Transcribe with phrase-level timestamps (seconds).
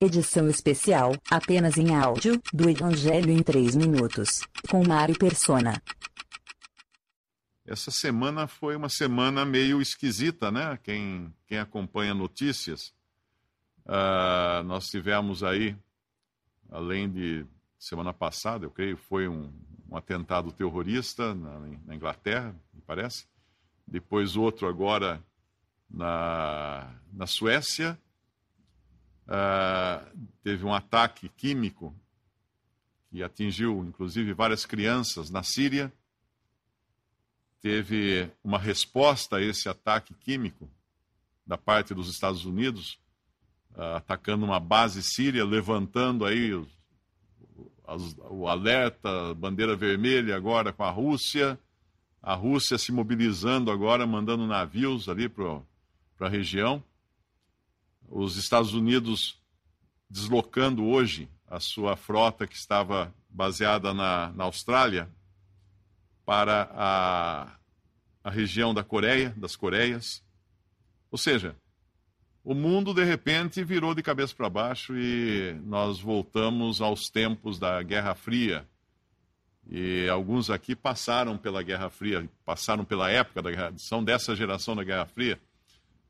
[0.00, 5.80] edição especial, apenas em áudio, do Evangelho em 3 minutos, com Mário Persona.
[7.66, 10.78] Essa semana foi uma semana meio esquisita, né?
[10.82, 12.94] Quem, quem acompanha notícias,
[13.84, 15.76] uh, nós tivemos aí,
[16.70, 17.44] além de
[17.78, 19.52] semana passada, eu creio, foi um,
[19.90, 23.26] um atentado terrorista na, na, Inglaterra, me parece.
[23.86, 25.22] Depois outro agora
[25.88, 27.98] na, na Suécia.
[29.26, 31.94] Uh, teve um ataque químico
[33.10, 35.92] que atingiu, inclusive, várias crianças na Síria.
[37.60, 40.70] Teve uma resposta a esse ataque químico
[41.46, 42.98] da parte dos Estados Unidos,
[43.74, 46.68] uh, atacando uma base síria, levantando aí os,
[48.30, 51.58] o alerta, bandeira vermelha agora com a Rússia,
[52.20, 55.62] a Rússia se mobilizando agora, mandando navios ali para
[56.20, 56.82] a região,
[58.08, 59.40] os Estados Unidos
[60.08, 65.08] deslocando hoje a sua frota que estava baseada na, na Austrália
[66.24, 67.56] para a,
[68.24, 70.24] a região da Coreia, das Coreias.
[71.10, 71.54] Ou seja,
[72.42, 77.82] o mundo de repente virou de cabeça para baixo e nós voltamos aos tempos da
[77.82, 78.66] Guerra Fria.
[79.68, 84.76] E alguns aqui passaram pela Guerra Fria, passaram pela época da Guerra, são dessa geração
[84.76, 85.40] da Guerra Fria,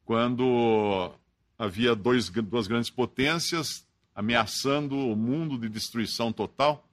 [0.05, 1.11] quando
[1.59, 6.89] havia dois, duas grandes potências ameaçando o mundo de destruição total.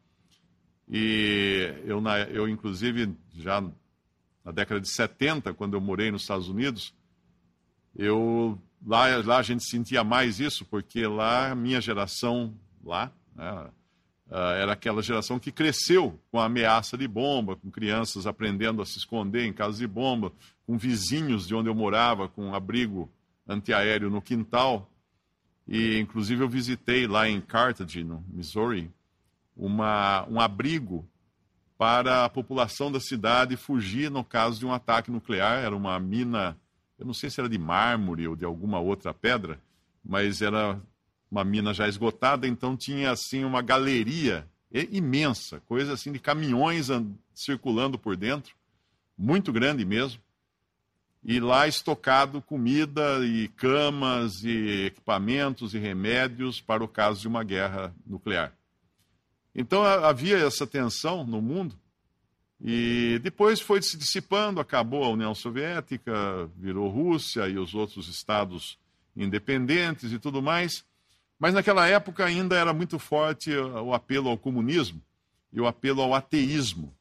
[0.89, 3.61] E eu, na, eu inclusive, já
[4.43, 6.93] na década de 70, quando eu morei nos Estados Unidos,
[7.95, 13.69] eu Lá, lá a gente sentia mais isso, porque lá a minha geração, lá, né,
[14.29, 18.85] ah, era aquela geração que cresceu com a ameaça de bomba, com crianças aprendendo a
[18.85, 20.33] se esconder em casas de bomba,
[20.65, 23.09] com vizinhos de onde eu morava, com abrigo
[23.47, 24.89] antiaéreo no quintal.
[25.67, 28.91] E, inclusive, eu visitei lá em Carthage, no Missouri,
[29.55, 31.07] uma, um abrigo
[31.77, 35.63] para a população da cidade fugir no caso de um ataque nuclear.
[35.63, 36.57] Era uma mina
[37.03, 39.59] eu não sei se era de mármore ou de alguma outra pedra,
[40.01, 40.81] mas era
[41.29, 46.87] uma mina já esgotada, então tinha assim uma galeria imensa, coisa assim de caminhões
[47.33, 48.55] circulando por dentro,
[49.17, 50.21] muito grande mesmo.
[51.25, 57.43] E lá estocado comida e camas e equipamentos e remédios para o caso de uma
[57.43, 58.53] guerra nuclear.
[59.55, 61.75] Então havia essa tensão no mundo
[62.65, 68.77] e depois foi se dissipando, acabou a União Soviética, virou Rússia e os outros estados
[69.15, 70.83] independentes e tudo mais.
[71.37, 75.01] Mas naquela época ainda era muito forte o apelo ao comunismo
[75.51, 76.95] e o apelo ao ateísmo.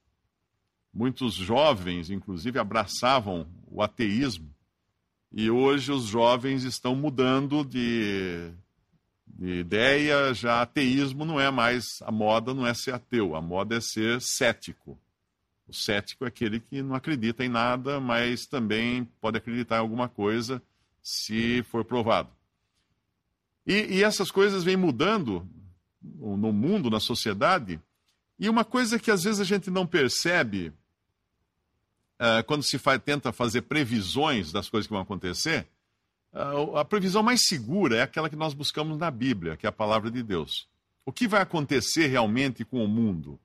[0.92, 4.52] Muitos jovens, inclusive, abraçavam o ateísmo.
[5.32, 8.50] E hoje os jovens estão mudando de,
[9.26, 13.76] de ideia, já ateísmo não é mais a moda, não é ser ateu, a moda
[13.76, 14.98] é ser cético.
[15.66, 20.06] O cético é aquele que não acredita em nada, mas também pode acreditar em alguma
[20.06, 20.62] coisa
[21.02, 22.28] se for provado.
[23.66, 25.48] E, e essas coisas vêm mudando
[26.02, 27.80] no mundo, na sociedade,
[28.38, 30.72] e uma coisa que às vezes a gente não percebe
[32.22, 35.66] uh, quando se faz, tenta fazer previsões das coisas que vão acontecer,
[36.32, 39.72] uh, a previsão mais segura é aquela que nós buscamos na Bíblia, que é a
[39.72, 40.68] palavra de Deus.
[41.04, 43.38] O que vai acontecer realmente com o mundo?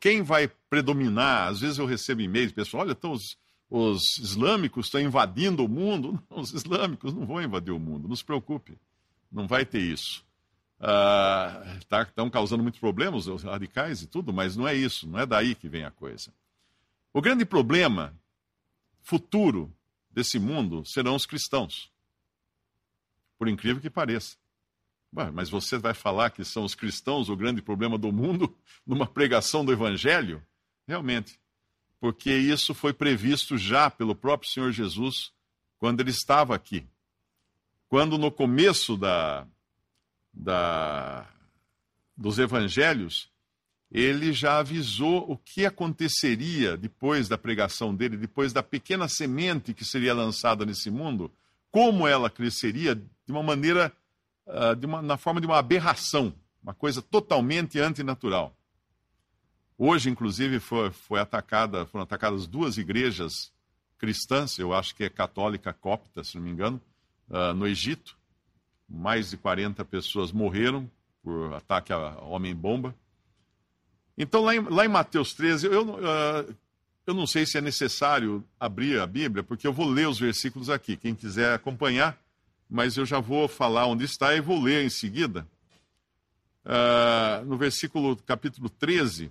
[0.00, 1.48] Quem vai predominar?
[1.48, 3.36] Às vezes eu recebo e-mails, pessoal, olha, então os,
[3.70, 6.20] os islâmicos estão invadindo o mundo.
[6.28, 8.76] Não, os islâmicos não vão invadir o mundo, não se preocupe,
[9.30, 10.24] não vai ter isso.
[10.80, 15.18] Uh, tá, estão causando muitos problemas, os radicais e tudo, mas não é isso, não
[15.18, 16.32] é daí que vem a coisa.
[17.18, 18.16] O grande problema
[19.02, 19.76] futuro
[20.08, 21.90] desse mundo serão os cristãos,
[23.36, 24.36] por incrível que pareça.
[25.34, 28.56] Mas você vai falar que são os cristãos o grande problema do mundo
[28.86, 30.46] numa pregação do Evangelho?
[30.86, 31.40] Realmente.
[31.98, 35.32] Porque isso foi previsto já pelo próprio Senhor Jesus
[35.76, 36.86] quando ele estava aqui.
[37.88, 39.44] Quando no começo da,
[40.32, 41.28] da,
[42.16, 43.28] dos evangelhos,
[43.90, 49.84] ele já avisou o que aconteceria depois da pregação dele, depois da pequena semente que
[49.84, 51.30] seria lançada nesse mundo,
[51.70, 53.92] como ela cresceria de uma maneira
[54.46, 58.54] uh, de uma, na forma de uma aberração, uma coisa totalmente antinatural.
[59.76, 63.52] Hoje, inclusive, foi, foi atacada, foram atacadas duas igrejas
[63.96, 66.80] cristãs, eu acho que é católica copta, se não me engano,
[67.28, 68.16] uh, no Egito.
[68.88, 70.90] Mais de 40 pessoas morreram
[71.22, 72.94] por ataque a homem-bomba.
[74.18, 76.54] Então, lá em, lá em, Mateus 13, eu, uh,
[77.06, 80.68] eu não sei se é necessário abrir a Bíblia, porque eu vou ler os versículos
[80.68, 80.96] aqui.
[80.96, 82.18] Quem quiser acompanhar,
[82.68, 85.46] mas eu já vou falar onde está e vou ler em seguida.
[86.64, 89.30] Uh, no versículo, capítulo 13,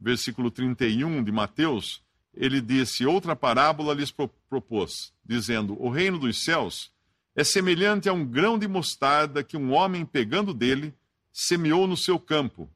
[0.00, 2.02] versículo 31 de Mateus,
[2.34, 4.12] ele disse: Outra parábola lhes
[4.50, 6.90] propôs, dizendo: O reino dos céus
[7.36, 10.92] é semelhante a um grão de mostarda que um homem, pegando dele,
[11.32, 12.68] semeou no seu campo,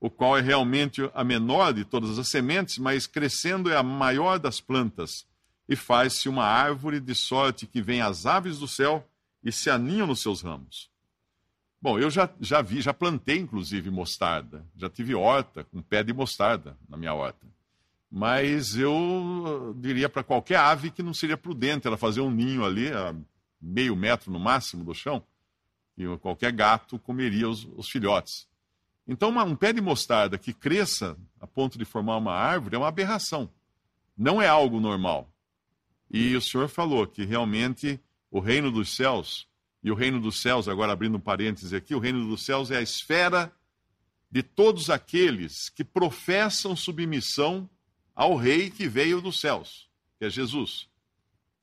[0.00, 4.38] o qual é realmente a menor de todas as sementes, mas crescendo é a maior
[4.38, 5.26] das plantas,
[5.68, 9.06] e faz-se uma árvore de sorte que vem as aves do céu
[9.44, 10.90] e se aninham nos seus ramos.
[11.80, 16.12] Bom, eu já, já vi, já plantei inclusive mostarda, já tive horta com pé de
[16.12, 17.46] mostarda na minha horta.
[18.10, 22.92] Mas eu diria para qualquer ave que não seria prudente ela fazer um ninho ali,
[22.92, 23.14] a
[23.60, 25.22] meio metro no máximo do chão,
[25.96, 28.49] e qualquer gato comeria os, os filhotes.
[29.06, 32.78] Então, uma, um pé de mostarda que cresça a ponto de formar uma árvore é
[32.78, 33.50] uma aberração.
[34.16, 35.32] Não é algo normal.
[36.10, 37.98] E o Senhor falou que realmente
[38.30, 39.48] o reino dos céus
[39.82, 42.76] e o reino dos céus, agora abrindo um parêntese aqui, o reino dos céus é
[42.76, 43.50] a esfera
[44.30, 47.68] de todos aqueles que professam submissão
[48.14, 49.88] ao rei que veio dos céus,
[50.18, 50.88] que é Jesus.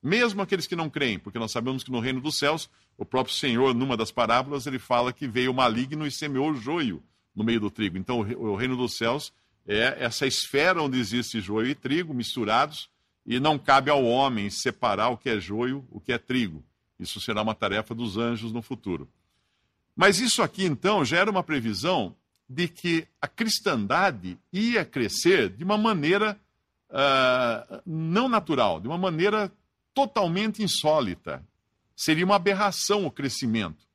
[0.02, 3.36] Mesmo aqueles que não creem, porque nós sabemos que no reino dos céus, o próprio
[3.36, 7.04] Senhor, numa das parábolas, ele fala que veio o maligno e semeou o joio
[7.38, 8.00] no meio do trigo.
[8.00, 9.32] Então, o reino dos céus
[9.68, 12.90] é essa esfera onde existe joio e trigo misturados,
[13.24, 16.64] e não cabe ao homem separar o que é joio, o que é trigo.
[17.00, 19.08] Isso será uma tarefa dos anjos no futuro.
[19.96, 22.16] Mas isso aqui, então, já era uma previsão
[22.50, 26.40] de que a cristandade ia crescer de uma maneira
[26.90, 29.52] uh, não natural, de uma maneira
[29.94, 31.44] totalmente insólita.
[31.96, 33.87] Seria uma aberração o crescimento.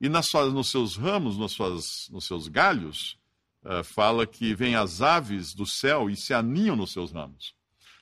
[0.00, 3.16] E nas suas, nos seus ramos, nos, suas, nos seus galhos,
[3.64, 7.54] uh, fala que vêm as aves do céu e se aninham nos seus ramos.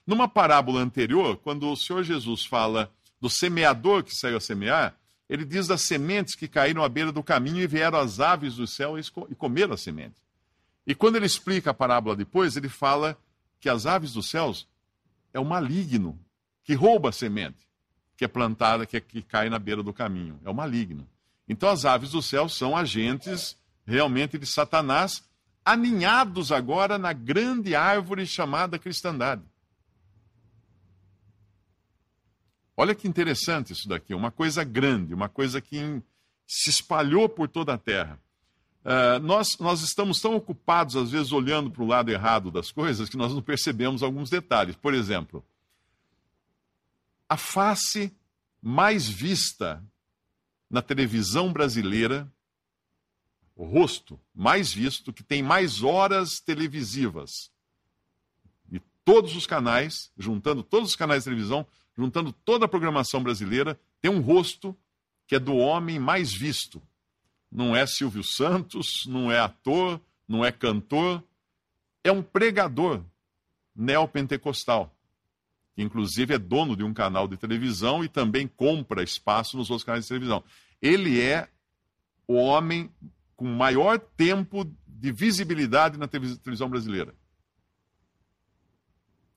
[0.06, 4.96] Numa parábola anterior, quando o Senhor Jesus fala do semeador que saiu a semear,
[5.28, 8.66] ele diz das sementes que caíram à beira do caminho e vieram as aves do
[8.66, 10.16] céu e comeram a semente.
[10.86, 13.16] E quando ele explica a parábola depois, ele fala
[13.60, 14.66] que as aves dos céus
[15.32, 16.18] é o maligno
[16.64, 17.62] que rouba a semente
[18.22, 20.38] que é plantada, que, é, que cai na beira do caminho.
[20.44, 21.04] É o maligno.
[21.48, 25.22] Então as aves do céu são agentes realmente de Satanás,
[25.64, 29.42] aninhados agora na grande árvore chamada cristandade.
[32.76, 36.02] Olha que interessante isso daqui, uma coisa grande, uma coisa que
[36.46, 38.18] se espalhou por toda a terra.
[38.84, 43.08] Uh, nós, nós estamos tão ocupados, às vezes, olhando para o lado errado das coisas,
[43.08, 44.74] que nós não percebemos alguns detalhes.
[44.74, 45.44] Por exemplo,
[47.28, 48.12] a face
[48.60, 49.82] mais vista
[50.72, 52.26] na televisão brasileira,
[53.54, 57.52] o rosto mais visto, que tem mais horas televisivas,
[58.66, 63.78] de todos os canais, juntando todos os canais de televisão, juntando toda a programação brasileira,
[64.00, 64.74] tem um rosto
[65.26, 66.80] que é do homem mais visto.
[67.50, 71.22] Não é Silvio Santos, não é ator, não é cantor,
[72.02, 73.04] é um pregador
[73.76, 74.90] neopentecostal,
[75.74, 79.84] que inclusive é dono de um canal de televisão e também compra espaço nos outros
[79.84, 80.42] canais de televisão.
[80.82, 81.48] Ele é
[82.28, 82.90] o homem
[83.36, 87.14] com maior tempo de visibilidade na televisão brasileira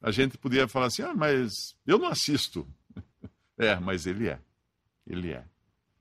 [0.06, 2.68] a gente podia falar assim: ah, mas eu não assisto.
[3.58, 4.40] é, mas ele é.
[5.08, 5.44] Ele é.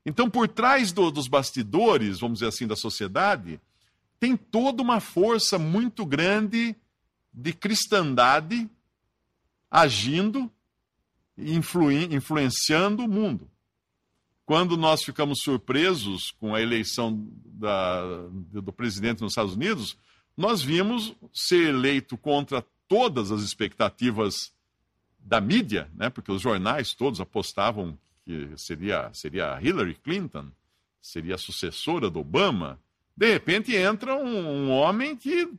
[0.05, 3.59] Então, por trás do, dos bastidores, vamos dizer assim, da sociedade,
[4.19, 6.75] tem toda uma força muito grande
[7.33, 8.69] de cristandade
[9.71, 10.51] agindo
[11.35, 13.49] e influ, influenciando o mundo.
[14.45, 19.97] Quando nós ficamos surpresos com a eleição da, do presidente nos Estados Unidos,
[20.37, 24.53] nós vimos ser eleito contra todas as expectativas
[25.17, 26.09] da mídia, né?
[26.09, 30.51] porque os jornais todos apostavam que seria, seria Hillary Clinton,
[31.01, 32.79] seria a sucessora do Obama.
[33.15, 35.49] De repente entra um, um homem que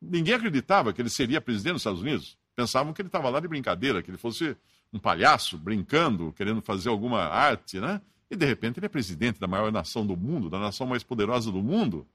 [0.00, 2.36] ninguém acreditava que ele seria presidente dos Estados Unidos.
[2.54, 4.56] Pensavam que ele estava lá de brincadeira, que ele fosse
[4.94, 8.00] um palhaço brincando, querendo fazer alguma arte, né?
[8.30, 11.50] E de repente ele é presidente da maior nação do mundo, da nação mais poderosa
[11.50, 12.06] do mundo.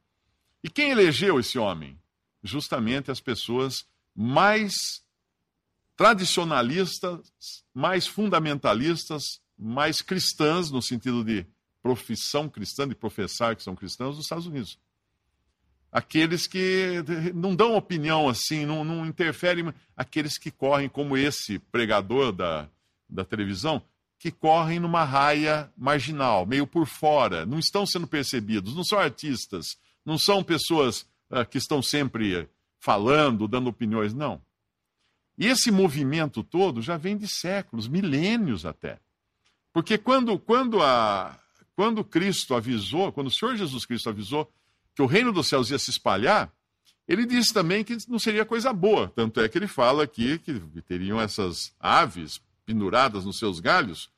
[0.63, 1.99] E quem elegeu esse homem?
[2.41, 5.03] Justamente as pessoas mais
[5.97, 7.19] tradicionalistas,
[7.73, 11.45] mais fundamentalistas, mais cristãs, no sentido de
[11.83, 14.79] profissão cristã, de professar que são cristãos, dos Estados Unidos.
[15.91, 17.03] Aqueles que
[17.33, 22.69] não dão opinião assim, não, não interferem, aqueles que correm, como esse pregador da,
[23.09, 23.81] da televisão,
[24.19, 29.77] que correm numa raia marginal, meio por fora, não estão sendo percebidos, não são artistas,
[30.05, 32.47] não são pessoas uh, que estão sempre
[32.79, 34.41] falando, dando opiniões, não.
[35.37, 38.99] E esse movimento todo já vem de séculos, milênios até.
[39.71, 41.39] Porque quando, quando, a,
[41.75, 44.51] quando Cristo avisou, quando o Senhor Jesus Cristo avisou
[44.99, 46.51] que o reino dos céus ia se espalhar,
[47.07, 49.09] ele disse também que não seria coisa boa.
[49.15, 54.09] Tanto é que ele fala aqui que teriam essas aves penduradas nos seus galhos.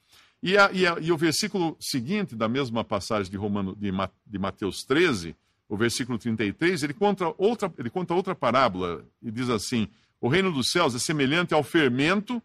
[0.42, 3.92] E, a, e, a, e o versículo seguinte da mesma passagem de, Romano, de,
[4.26, 5.36] de Mateus 13,
[5.70, 9.88] o versículo 33, ele conta, outra, ele conta outra parábola e diz assim:
[10.20, 12.42] O reino dos céus é semelhante ao fermento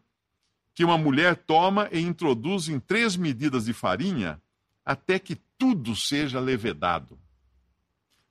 [0.75, 4.39] que uma mulher toma e introduz em três medidas de farinha
[4.85, 7.19] até que tudo seja levedado.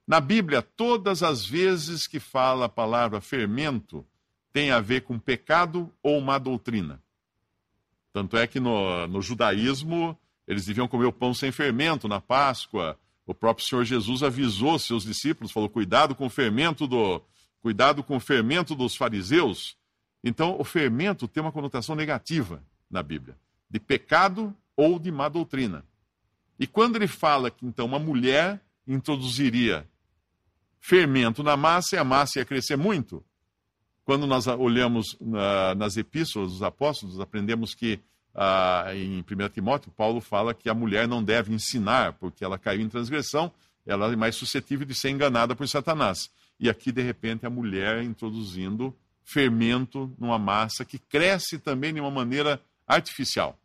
[0.08, 4.06] Na Bíblia, todas as vezes que fala a palavra fermento,
[4.54, 7.02] tem a ver com pecado ou má doutrina.
[8.14, 12.98] Tanto é que no, no judaísmo, eles deviam comer o pão sem fermento na Páscoa.
[13.26, 17.22] O próprio Senhor Jesus avisou seus discípulos, falou: cuidado com o fermento do,
[17.60, 19.76] cuidado com o fermento dos fariseus.
[20.24, 23.36] Então, o fermento tem uma conotação negativa na Bíblia,
[23.70, 25.84] de pecado ou de má doutrina.
[26.60, 29.88] E quando ele fala que então uma mulher introduziria
[30.88, 33.24] fermento na massa e a massa ia crescer muito.
[34.04, 38.00] Quando nós olhamos na, nas epístolas dos apóstolos, aprendemos que
[38.36, 42.82] ah, em 1 Timóteo, Paulo fala que a mulher não deve ensinar, porque ela caiu
[42.82, 43.52] em transgressão,
[43.84, 46.30] ela é mais suscetível de ser enganada por Satanás.
[46.60, 52.12] E aqui, de repente, a mulher introduzindo fermento numa massa que cresce também de uma
[52.12, 53.58] maneira artificial.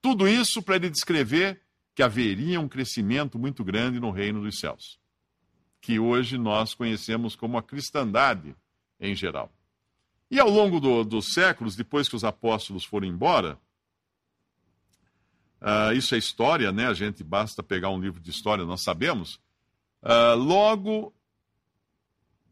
[0.00, 1.60] Tudo isso para ele descrever
[1.96, 5.00] que haveria um crescimento muito grande no reino dos céus
[5.80, 8.54] que hoje nós conhecemos como a cristandade
[9.00, 9.50] em geral.
[10.30, 13.58] E ao longo do, dos séculos, depois que os apóstolos foram embora,
[15.60, 16.86] uh, isso é história, né?
[16.86, 19.40] A gente basta pegar um livro de história, nós sabemos.
[20.02, 21.12] Uh, logo,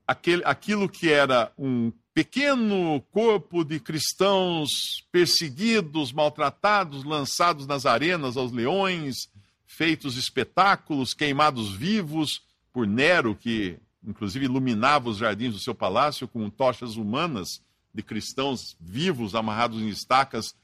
[0.07, 4.71] aquele, aquilo que era um pequeno corpo de cristãos
[5.13, 9.29] perseguidos, maltratados, lançados nas arenas aos leões,
[9.65, 12.43] feitos espetáculos, queimados vivos,
[12.79, 17.61] por Nero, que inclusive iluminava os jardins do seu palácio com tochas humanas
[17.93, 20.55] de cristãos vivos amarrados em estacas,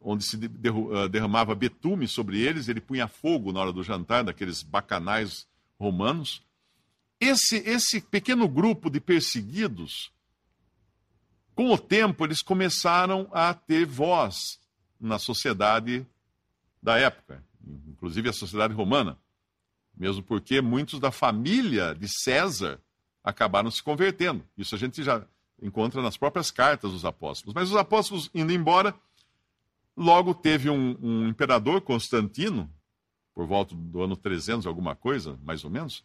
[0.00, 4.64] onde se ah, derramava betume sobre eles, ele punha fogo na hora do jantar daqueles
[4.64, 5.46] bacanais
[5.78, 6.42] romanos.
[7.20, 10.10] Esse, esse pequeno grupo de perseguidos,
[11.54, 14.58] com o tempo, eles começaram a ter voz
[15.00, 16.04] na sociedade
[16.82, 17.40] da época,
[17.86, 19.16] inclusive a sociedade romana.
[19.96, 22.78] Mesmo porque muitos da família de César
[23.24, 24.44] acabaram se convertendo.
[24.56, 25.26] Isso a gente já
[25.60, 27.54] encontra nas próprias cartas dos apóstolos.
[27.54, 28.94] Mas os apóstolos indo embora,
[29.96, 32.70] logo teve um, um imperador, Constantino,
[33.34, 36.04] por volta do ano 300, alguma coisa, mais ou menos,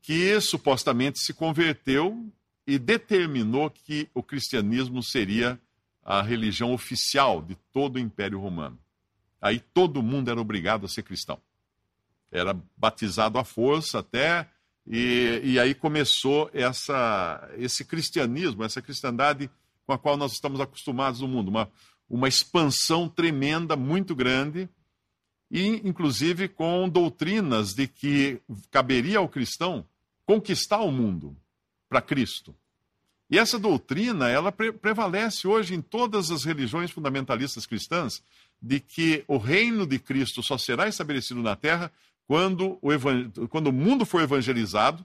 [0.00, 2.26] que supostamente se converteu
[2.66, 5.60] e determinou que o cristianismo seria
[6.02, 8.78] a religião oficial de todo o Império Romano.
[9.40, 11.38] Aí todo mundo era obrigado a ser cristão
[12.30, 14.48] era batizado à força até,
[14.86, 19.50] e, e aí começou essa, esse cristianismo, essa cristandade
[19.86, 21.70] com a qual nós estamos acostumados no mundo, uma,
[22.08, 24.68] uma expansão tremenda, muito grande,
[25.50, 29.84] e inclusive com doutrinas de que caberia ao cristão
[30.24, 31.36] conquistar o mundo
[31.88, 32.54] para Cristo.
[33.28, 38.22] E essa doutrina, ela pre prevalece hoje em todas as religiões fundamentalistas cristãs,
[38.60, 41.92] de que o reino de Cristo só será estabelecido na terra
[42.30, 45.04] quando o, quando o mundo for evangelizado,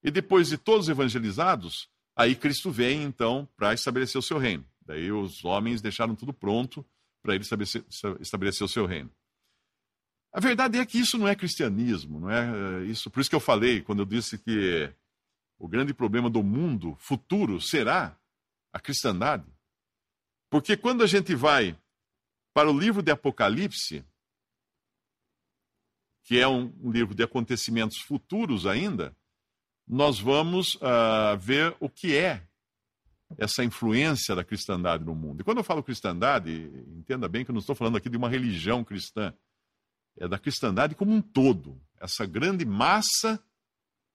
[0.00, 4.64] e depois de todos evangelizados, aí Cristo vem então para estabelecer o seu reino.
[4.82, 6.86] Daí os homens deixaram tudo pronto
[7.20, 7.82] para ele estabelecer,
[8.62, 9.10] o seu reino.
[10.32, 13.10] A verdade é que isso não é cristianismo, não é isso.
[13.10, 14.88] Por isso que eu falei quando eu disse que
[15.58, 18.16] o grande problema do mundo futuro será
[18.72, 19.52] a cristandade.
[20.48, 21.76] Porque quando a gente vai
[22.54, 24.04] para o livro de Apocalipse,
[26.26, 29.16] que é um, livro de acontecimentos futuros ainda,
[29.86, 32.42] nós vamos uh, ver o que é
[33.38, 35.40] essa influência da cristandade no mundo.
[35.40, 36.50] E quando eu falo cristandade,
[36.98, 39.32] entenda bem que eu não estou falando aqui de uma religião cristã,
[40.18, 43.40] é da cristandade como um todo, essa grande massa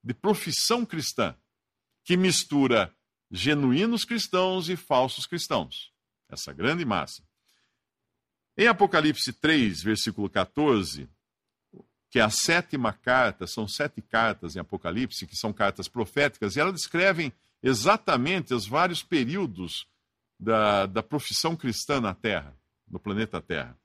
[0.04, 1.34] de profissão cristã
[2.04, 2.94] que mistura
[3.32, 5.94] genuínos cristãos e falsos cristãos.
[6.28, 7.24] Essa grande massa.
[8.58, 11.10] Em Apocalipse 3, versículo 14,
[12.12, 16.60] que é a sétima carta, são sete cartas em Apocalipse, que são cartas proféticas, e
[16.60, 17.32] elas descrevem
[17.64, 19.88] exatamente os vários períodos
[20.38, 22.54] da, da profissão cristã na Terra,
[22.90, 23.78] no planeta Terra.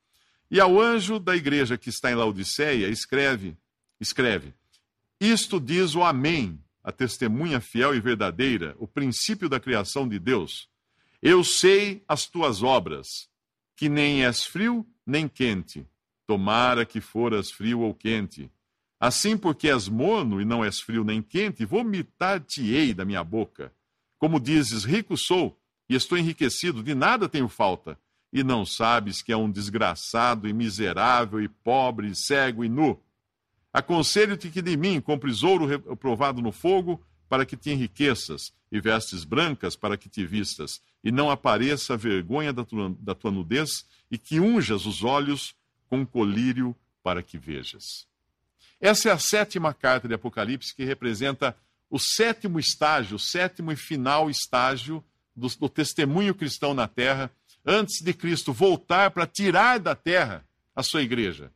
[0.50, 3.56] E ao anjo da igreja que está em Laodiceia, escreve,
[4.00, 4.52] escreve:
[5.21, 10.68] Isto diz o Amém, a testemunha fiel e verdadeira, o princípio da criação de Deus.
[11.23, 13.06] Eu sei as tuas obras,
[13.76, 15.87] que nem és frio nem quente.
[16.26, 18.50] Tomara que foras frio ou quente.
[18.99, 23.73] Assim, porque és morno e não és frio nem quente, vomitar-te-ei da minha boca.
[24.18, 27.99] Como dizes, rico sou e estou enriquecido, de nada tenho falta,
[28.33, 33.00] e não sabes que é um desgraçado e miserável e pobre, e cego e nu.
[33.73, 39.25] Aconselho-te que de mim compres ouro provado no fogo, para que te enriqueças, e vestes
[39.25, 43.85] brancas para que te vistas, e não apareça a vergonha da tua, da tua nudez,
[44.11, 45.54] e que unjas os olhos
[45.88, 48.07] com colírio para que vejas.
[48.81, 51.57] Essa é a sétima carta de Apocalipse que representa
[51.88, 55.02] o sétimo estágio, o sétimo e final estágio
[55.35, 57.31] do, do testemunho cristão na terra,
[57.64, 61.50] antes de Cristo voltar para tirar da terra a sua igreja.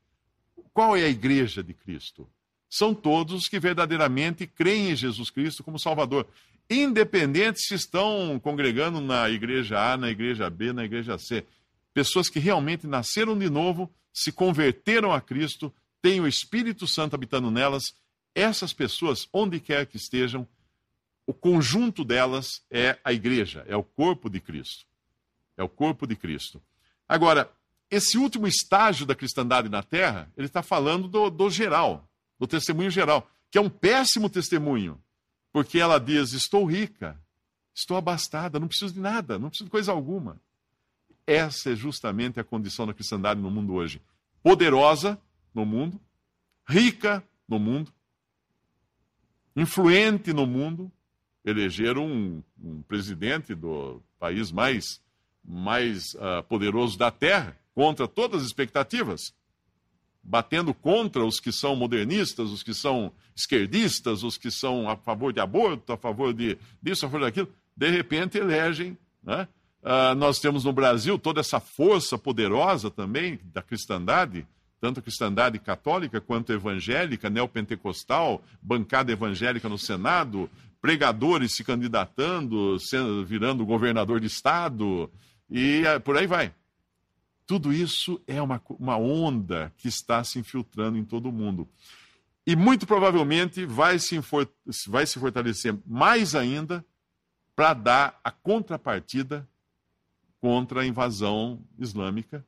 [0.72, 2.28] Qual é a igreja de Cristo?
[2.68, 6.26] São todos os que verdadeiramente creem em Jesus Cristo como Salvador,
[6.70, 11.44] independente se estão congregando na igreja A, na igreja B, na igreja C.
[11.92, 17.50] Pessoas que realmente nasceram de novo, se converteram a Cristo, têm o Espírito Santo habitando
[17.50, 17.95] nelas.
[18.35, 20.47] Essas pessoas, onde quer que estejam,
[21.26, 24.85] o conjunto delas é a igreja, é o corpo de Cristo.
[25.57, 26.61] É o corpo de Cristo.
[27.09, 27.50] Agora,
[27.90, 32.90] esse último estágio da cristandade na terra, ele está falando do, do geral, do testemunho
[32.90, 35.00] geral, que é um péssimo testemunho,
[35.52, 37.21] porque ela diz: Estou rica,
[37.75, 40.40] estou abastada, não preciso de nada, não preciso de coisa alguma.
[41.30, 44.02] Essa é justamente a condição da cristandade no mundo hoje.
[44.42, 45.16] Poderosa
[45.54, 46.00] no mundo,
[46.68, 47.92] rica no mundo,
[49.54, 50.90] influente no mundo,
[51.44, 55.00] elegeram um, um presidente do país mais,
[55.44, 59.32] mais uh, poderoso da Terra, contra todas as expectativas,
[60.20, 65.32] batendo contra os que são modernistas, os que são esquerdistas, os que são a favor
[65.32, 68.99] de aborto, a favor de disso, a favor daquilo, de repente elegem.
[69.22, 69.46] Né?
[69.82, 74.46] Uh, nós temos no Brasil toda essa força poderosa também da cristandade,
[74.78, 80.50] tanto a cristandade católica quanto evangélica, neopentecostal, bancada evangélica no Senado,
[80.82, 85.11] pregadores se candidatando, sendo, virando governador de estado,
[85.50, 86.52] e uh, por aí vai.
[87.46, 91.66] Tudo isso é uma, uma onda que está se infiltrando em todo o mundo.
[92.46, 94.20] E muito provavelmente vai se,
[94.88, 96.85] vai se fortalecer mais ainda
[97.57, 99.48] para dar a contrapartida
[100.40, 102.44] contra a invasão islâmica.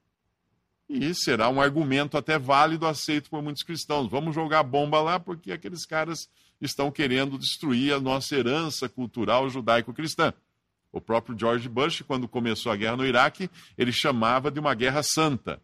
[0.89, 4.11] E será um argumento até válido, aceito por muitos cristãos.
[4.11, 6.29] Vamos jogar bomba lá porque aqueles caras
[6.61, 10.33] estão querendo destruir a nossa herança cultural judaico-cristã.
[10.93, 15.03] O próprio George Bush, quando começou a guerra no Iraque, ele chamava de uma guerra
[15.03, 15.61] santa,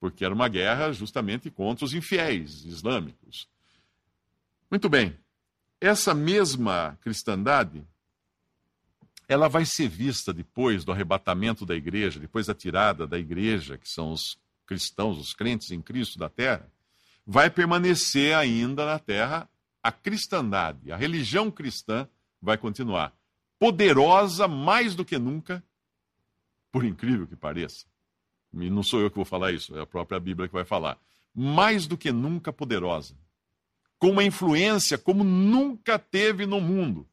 [0.00, 3.48] porque era uma guerra justamente contra os infiéis islâmicos.
[4.68, 5.16] Muito bem,
[5.80, 7.86] essa mesma cristandade,
[9.28, 13.88] ela vai ser vista depois do arrebatamento da igreja, depois da tirada da igreja, que
[13.88, 16.70] são os cristãos, os crentes em Cristo da terra,
[17.26, 19.48] vai permanecer ainda na terra
[19.82, 22.08] a cristandade, a religião cristã
[22.40, 23.12] vai continuar
[23.58, 25.62] poderosa mais do que nunca,
[26.70, 27.86] por incrível que pareça.
[28.52, 30.98] E não sou eu que vou falar isso, é a própria Bíblia que vai falar.
[31.34, 33.14] Mais do que nunca poderosa.
[33.98, 37.06] Com uma influência como nunca teve no mundo.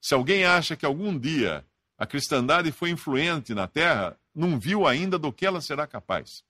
[0.00, 1.64] Se alguém acha que algum dia
[1.98, 6.42] a cristandade foi influente na terra, não viu ainda do que ela será capaz.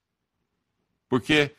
[1.09, 1.55] Porque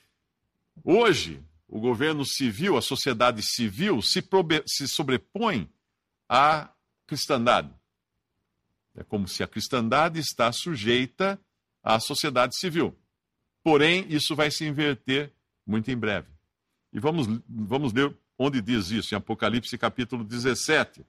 [0.84, 4.24] hoje o governo civil, a sociedade civil, se,
[4.66, 5.70] se sobrepõe
[6.28, 6.70] à
[7.08, 7.74] cristandade.
[8.96, 11.40] É como se a cristandade está sujeita
[11.84, 12.98] à sociedade civil.
[13.64, 15.32] Porém, isso vai se inverter
[15.66, 16.28] muito em breve.
[16.92, 21.06] E vamos, vamos ler onde diz isso, em Apocalipse capítulo 17.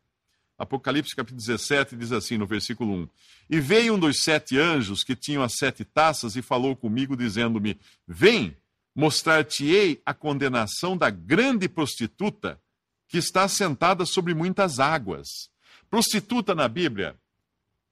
[0.63, 3.09] Apocalipse capítulo 17 diz assim no versículo 1:
[3.51, 7.77] E veio um dos sete anjos que tinham as sete taças e falou comigo, dizendo-me:
[8.07, 8.57] Vem,
[8.95, 12.61] mostrar-te-ei a condenação da grande prostituta
[13.09, 15.51] que está sentada sobre muitas águas.
[15.91, 17.17] Prostituta na Bíblia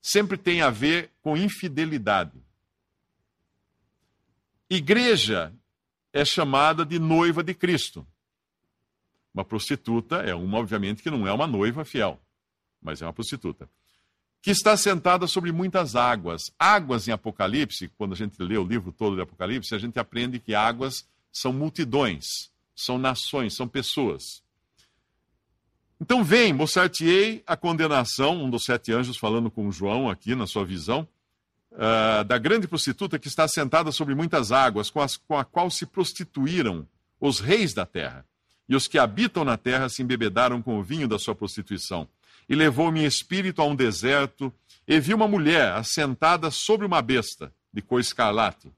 [0.01, 2.41] sempre tem a ver com infidelidade.
[4.71, 5.53] Igreja
[6.13, 8.07] é chamada de noiva de Cristo.
[9.35, 12.21] Uma prostituta é uma, obviamente, que não é uma noiva fiel,
[12.83, 13.69] mas é uma prostituta.
[14.43, 16.43] Que está sentada sobre muitas águas.
[16.59, 20.39] Águas em Apocalipse, quando a gente lê o livro todo de Apocalipse, a gente aprende
[20.39, 22.25] que águas são multidões,
[22.75, 24.43] são nações, são pessoas.
[26.01, 30.65] Então vem, mostrar-te-ei a condenação, um dos sete anjos falando com João aqui na sua
[30.65, 31.07] visão,
[31.73, 35.71] uh, da grande prostituta que está sentada sobre muitas águas, com, as, com a qual
[35.71, 36.89] se prostituíram
[37.21, 38.25] os reis da terra.
[38.67, 42.09] E os que habitam na terra se embebedaram com o vinho da sua prostituição.
[42.51, 44.53] E levou-me espírito a um deserto,
[44.85, 48.73] e vi uma mulher assentada sobre uma besta, de cor escarlate,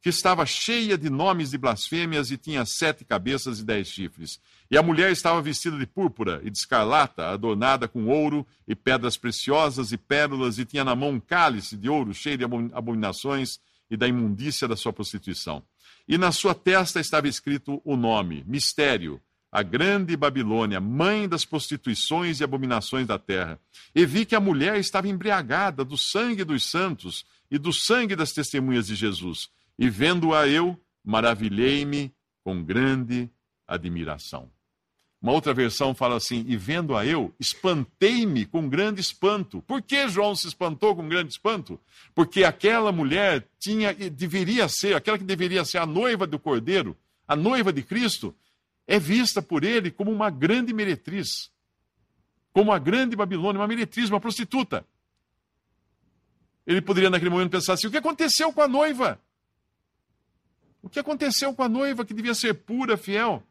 [0.00, 4.40] que estava cheia de nomes de blasfêmias e tinha sete cabeças e dez chifres.
[4.70, 9.18] E a mulher estava vestida de púrpura e de escarlata, adornada com ouro e pedras
[9.18, 13.60] preciosas e pérolas, e tinha na mão um cálice de ouro cheio de abominações
[13.90, 15.62] e da imundícia da sua prostituição.
[16.08, 22.40] E na sua testa estava escrito o nome: Mistério, a grande Babilônia, mãe das prostituições
[22.40, 23.58] e abominações da terra.
[23.94, 28.32] E vi que a mulher estava embriagada do sangue dos santos e do sangue das
[28.32, 33.30] testemunhas de Jesus e vendo-a eu, maravilhei-me com grande
[33.66, 34.50] admiração.
[35.22, 39.62] Uma outra versão fala assim: e vendo-a eu, espantei-me com grande espanto.
[39.62, 41.80] Por que João se espantou com grande espanto?
[42.14, 47.36] Porque aquela mulher tinha, deveria ser, aquela que deveria ser a noiva do Cordeiro, a
[47.36, 48.34] noiva de Cristo,
[48.88, 51.50] é vista por ele como uma grande meretriz,
[52.54, 54.84] como a grande Babilônia, uma meretriz, uma prostituta.
[56.66, 59.20] Ele poderia naquele momento pensar assim: o que aconteceu com a noiva?
[60.82, 63.42] O que aconteceu com a noiva que devia ser pura, fiel?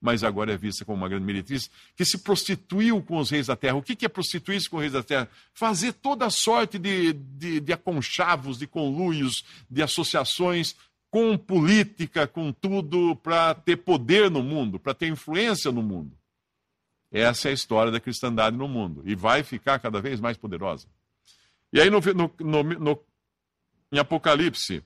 [0.00, 3.56] Mas agora é vista como uma grande meretriz que se prostituiu com os reis da
[3.56, 3.76] terra.
[3.76, 5.28] O que é prostituir-se com os reis da terra?
[5.52, 10.76] Fazer toda sorte de, de, de aconchavos, de conluios, de associações
[11.10, 16.16] com política, com tudo, para ter poder no mundo, para ter influência no mundo.
[17.10, 19.02] Essa é a história da cristandade no mundo.
[19.04, 20.86] E vai ficar cada vez mais poderosa.
[21.72, 22.00] E aí, no,
[22.40, 23.04] no, no,
[23.90, 24.84] em Apocalipse,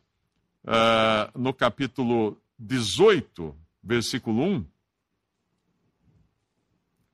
[0.65, 4.67] uh, no capítulo 18, versículo 1,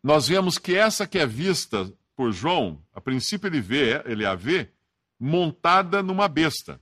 [0.03, 4.35] nós vemos que essa que é vista por João, a princípio ele vê, ele a
[4.35, 4.71] vê
[5.19, 6.81] montada numa besta.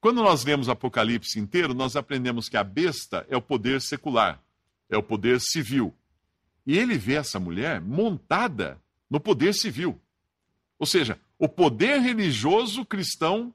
[0.00, 4.40] Quando nós lemos Apocalipse inteiro, nós aprendemos que a besta é o poder secular,
[4.88, 5.94] é o poder civil.
[6.66, 8.80] E ele vê essa mulher montada
[9.10, 10.00] no poder civil.
[10.78, 13.52] Ou seja, o poder religioso cristão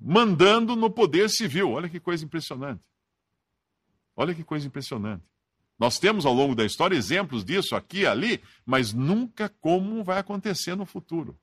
[0.00, 1.72] mandando no poder civil.
[1.72, 2.84] Olha que coisa impressionante.
[4.16, 5.24] Olha que coisa impressionante.
[5.78, 10.18] Nós temos ao longo da história exemplos disso aqui e ali, mas nunca como vai
[10.18, 11.36] acontecer no futuro.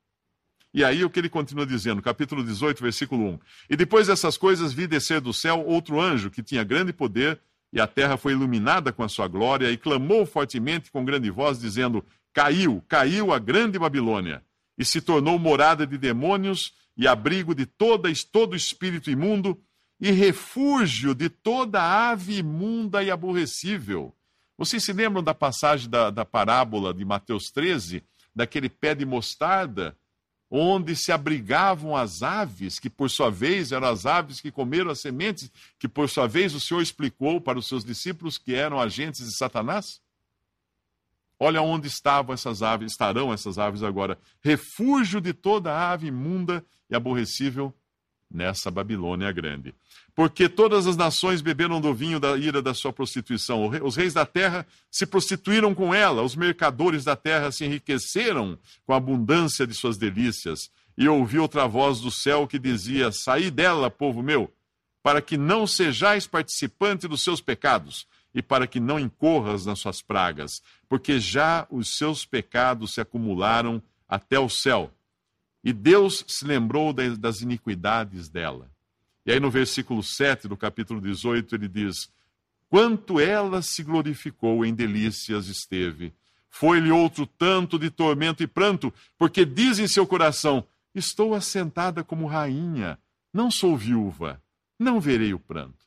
[0.74, 3.40] E aí o que ele continua dizendo, capítulo 18, versículo 1.
[3.72, 7.40] E depois dessas coisas vi descer do céu outro anjo que tinha grande poder,
[7.74, 11.60] e a terra foi iluminada com a sua glória, e clamou fortemente com grande voz,
[11.60, 14.44] dizendo: Caiu, caiu a grande Babilônia,
[14.78, 19.60] e se tornou morada de demônios e abrigo de toda, todo espírito imundo
[20.00, 24.16] e refúgio de toda ave imunda e aborrecível.
[24.58, 28.04] Vocês se lembram da passagem da, da parábola de Mateus 13,
[28.36, 29.96] daquele pé de mostarda,
[30.50, 35.02] onde se abrigavam as aves, que por sua vez eram as aves que comeram as
[35.02, 39.26] sementes, que por sua vez o Senhor explicou para os seus discípulos que eram agentes
[39.26, 40.02] de Satanás?
[41.40, 44.18] Olha onde estavam essas aves, estarão essas aves agora.
[44.44, 47.74] Refúgio de toda ave imunda e aborrecível
[48.32, 49.74] nessa Babilônia grande.
[50.14, 53.70] Porque todas as nações beberam do vinho da ira da sua prostituição.
[53.84, 58.94] Os reis da terra se prostituíram com ela, os mercadores da terra se enriqueceram com
[58.94, 60.70] a abundância de suas delícias.
[60.98, 64.54] E ouvi outra voz do céu que dizia: Saí dela, povo meu,
[65.02, 70.02] para que não sejais participante dos seus pecados e para que não incorras nas suas
[70.02, 74.92] pragas, porque já os seus pecados se acumularam até o céu.
[75.64, 78.72] E Deus se lembrou das iniquidades dela.
[79.26, 82.10] E aí no versículo 7 do capítulo 18 ele diz:
[82.70, 86.14] Quanto ela se glorificou em delícias esteve,
[86.50, 92.26] foi-lhe outro tanto de tormento e pranto, porque diz em seu coração: Estou assentada como
[92.26, 92.98] rainha,
[93.34, 94.42] não sou viúva,
[94.78, 95.86] não verei o pranto.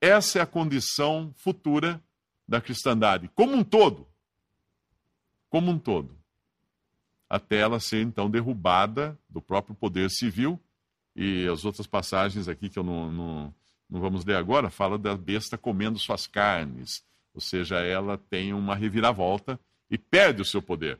[0.00, 2.02] Essa é a condição futura
[2.48, 4.08] da cristandade, como um todo.
[5.48, 6.19] Como um todo.
[7.30, 10.60] Até ela ser então derrubada do próprio poder civil.
[11.14, 13.54] E as outras passagens aqui que eu não, não,
[13.88, 17.04] não vamos ler agora, fala da besta comendo suas carnes.
[17.32, 20.98] Ou seja, ela tem uma reviravolta e perde o seu poder.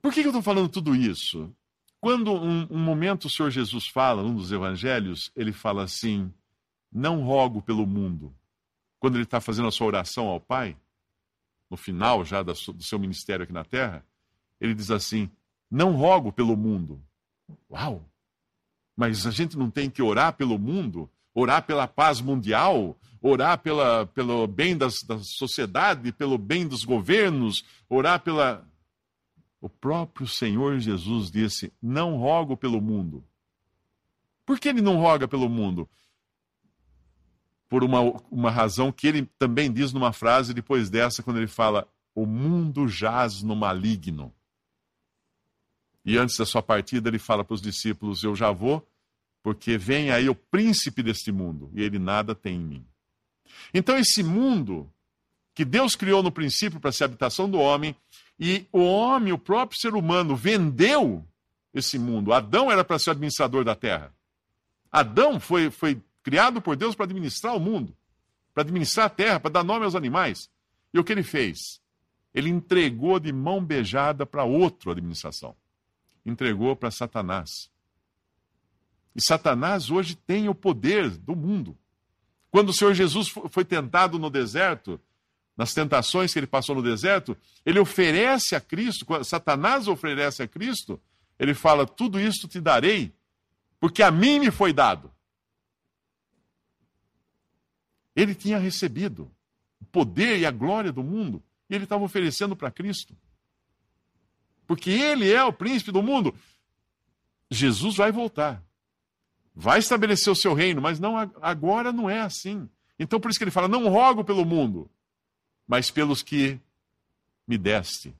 [0.00, 1.54] Por que eu estou falando tudo isso?
[2.00, 6.32] Quando um, um momento o Senhor Jesus fala, num dos evangelhos, ele fala assim:
[6.92, 8.34] não rogo pelo mundo.
[8.98, 10.76] Quando ele está fazendo a sua oração ao Pai,
[11.70, 14.04] no final já do seu ministério aqui na terra,
[14.64, 15.30] ele diz assim:
[15.70, 17.02] Não rogo pelo mundo.
[17.70, 18.04] Uau!
[18.96, 24.06] Mas a gente não tem que orar pelo mundo, orar pela paz mundial, orar pela,
[24.06, 28.66] pelo bem das, da sociedade, pelo bem dos governos, orar pela.
[29.60, 33.24] O próprio Senhor Jesus disse: Não rogo pelo mundo.
[34.46, 35.88] Por que ele não roga pelo mundo?
[37.74, 38.00] por uma,
[38.30, 42.86] uma razão que ele também diz numa frase depois dessa, quando ele fala: O mundo
[42.86, 44.32] jaz no maligno.
[46.04, 48.86] E antes da sua partida, ele fala para os discípulos: Eu já vou
[49.42, 52.86] porque vem aí o príncipe deste mundo e ele nada tem em mim.
[53.74, 54.90] Então, esse mundo
[55.54, 57.94] que Deus criou no princípio para ser habitação do homem,
[58.40, 61.24] e o homem, o próprio ser humano, vendeu
[61.72, 62.32] esse mundo.
[62.32, 64.12] Adão era para ser administrador da terra.
[64.90, 67.96] Adão foi, foi criado por Deus para administrar o mundo,
[68.52, 70.50] para administrar a terra, para dar nome aos animais.
[70.92, 71.80] E o que ele fez?
[72.32, 75.54] Ele entregou de mão beijada para outra administração.
[76.24, 77.70] Entregou para Satanás.
[79.14, 81.76] E Satanás hoje tem o poder do mundo.
[82.50, 85.00] Quando o Senhor Jesus foi tentado no deserto,
[85.56, 91.00] nas tentações que ele passou no deserto, ele oferece a Cristo, Satanás oferece a Cristo,
[91.38, 93.12] ele fala: Tudo isto te darei,
[93.78, 95.12] porque a mim me foi dado.
[98.16, 99.30] Ele tinha recebido
[99.80, 103.16] o poder e a glória do mundo, e ele estava oferecendo para Cristo.
[104.66, 106.34] Porque ele é o príncipe do mundo.
[107.50, 108.62] Jesus vai voltar.
[109.54, 112.68] Vai estabelecer o seu reino, mas não agora não é assim.
[112.98, 114.90] Então por isso que ele fala: "Não rogo pelo mundo,
[115.66, 116.58] mas pelos que
[117.46, 118.14] me deste,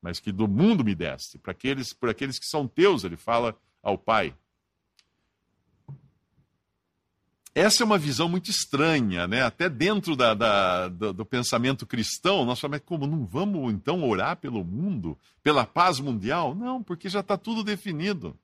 [0.00, 3.54] mas que do mundo me deste, para aqueles, por aqueles que são teus", ele fala
[3.82, 4.34] ao Pai.
[7.54, 9.42] Essa é uma visão muito estranha, né?
[9.42, 14.36] Até dentro da, da, do, do, pensamento cristão, nós falamos, como não vamos então orar
[14.36, 16.54] pelo mundo, pela paz mundial?
[16.54, 18.38] Não, porque já está tudo definido.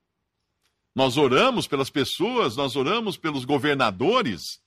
[0.93, 4.61] Nós oramos pelas pessoas, nós oramos pelos governadores,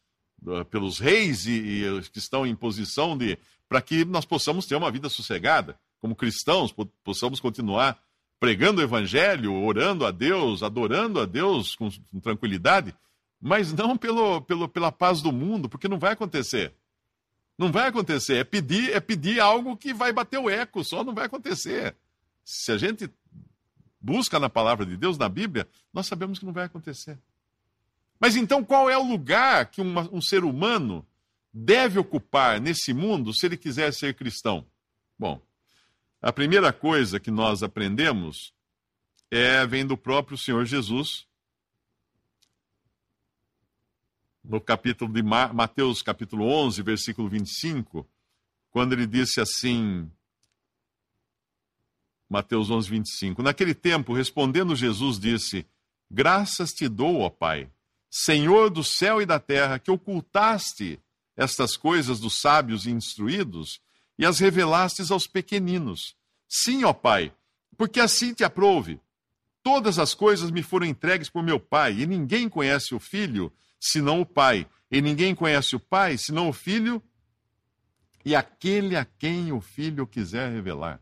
[0.69, 3.37] pelos reis e, e que estão em posição de.
[3.67, 6.73] para que nós possamos ter uma vida sossegada, como cristãos,
[7.03, 8.01] possamos continuar
[8.39, 12.95] pregando o evangelho, orando a Deus, adorando a Deus com, com tranquilidade
[13.41, 16.73] mas não pelo, pelo, pela paz do mundo, porque não vai acontecer.
[17.57, 18.37] Não vai acontecer.
[18.37, 21.95] É pedir, é pedir algo que vai bater o eco, só não vai acontecer.
[22.43, 23.09] Se a gente
[23.99, 27.17] busca na palavra de Deus, na Bíblia, nós sabemos que não vai acontecer.
[28.19, 31.05] Mas então, qual é o lugar que uma, um ser humano
[31.53, 34.65] deve ocupar nesse mundo se ele quiser ser cristão?
[35.17, 35.41] Bom,
[36.21, 38.53] a primeira coisa que nós aprendemos
[39.31, 41.25] é vem do próprio Senhor Jesus,
[44.49, 48.03] no capítulo de Mateus, capítulo 11, versículo 25,
[48.71, 50.09] quando ele disse assim,
[52.27, 55.67] Mateus 11, 25, naquele tempo, respondendo Jesus, disse,
[56.09, 57.69] graças te dou, ó Pai,
[58.09, 60.99] Senhor do céu e da terra, que ocultaste
[61.37, 63.79] estas coisas dos sábios e instruídos
[64.17, 66.15] e as revelastes aos pequeninos.
[66.47, 67.31] Sim, ó Pai,
[67.77, 68.99] porque assim te aprouve.
[69.61, 74.21] Todas as coisas me foram entregues por meu Pai, e ninguém conhece o Filho senão
[74.21, 74.67] o Pai.
[74.91, 77.01] E ninguém conhece o Pai senão o Filho
[78.25, 81.01] e aquele a quem o Filho quiser revelar.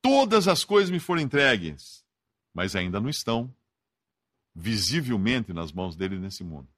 [0.00, 2.04] Todas as coisas me foram entregues,
[2.54, 3.54] mas ainda não estão
[4.54, 6.68] visivelmente nas mãos dele nesse mundo.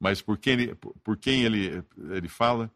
[0.00, 2.70] Mas por quem ele, por quem ele, ele fala,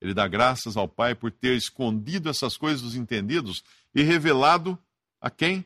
[0.00, 3.62] ele dá graças ao Pai por ter escondido essas coisas dos entendidos
[3.94, 4.78] e revelado
[5.20, 5.64] a quem?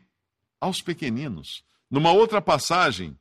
[0.61, 1.65] Aos pequeninos.
[1.91, 3.19] Numa outra passagem,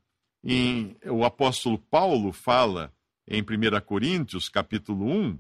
[0.54, 2.94] em, o apóstolo Paulo fala
[3.28, 5.40] em 1 Coríntios, capítulo 1,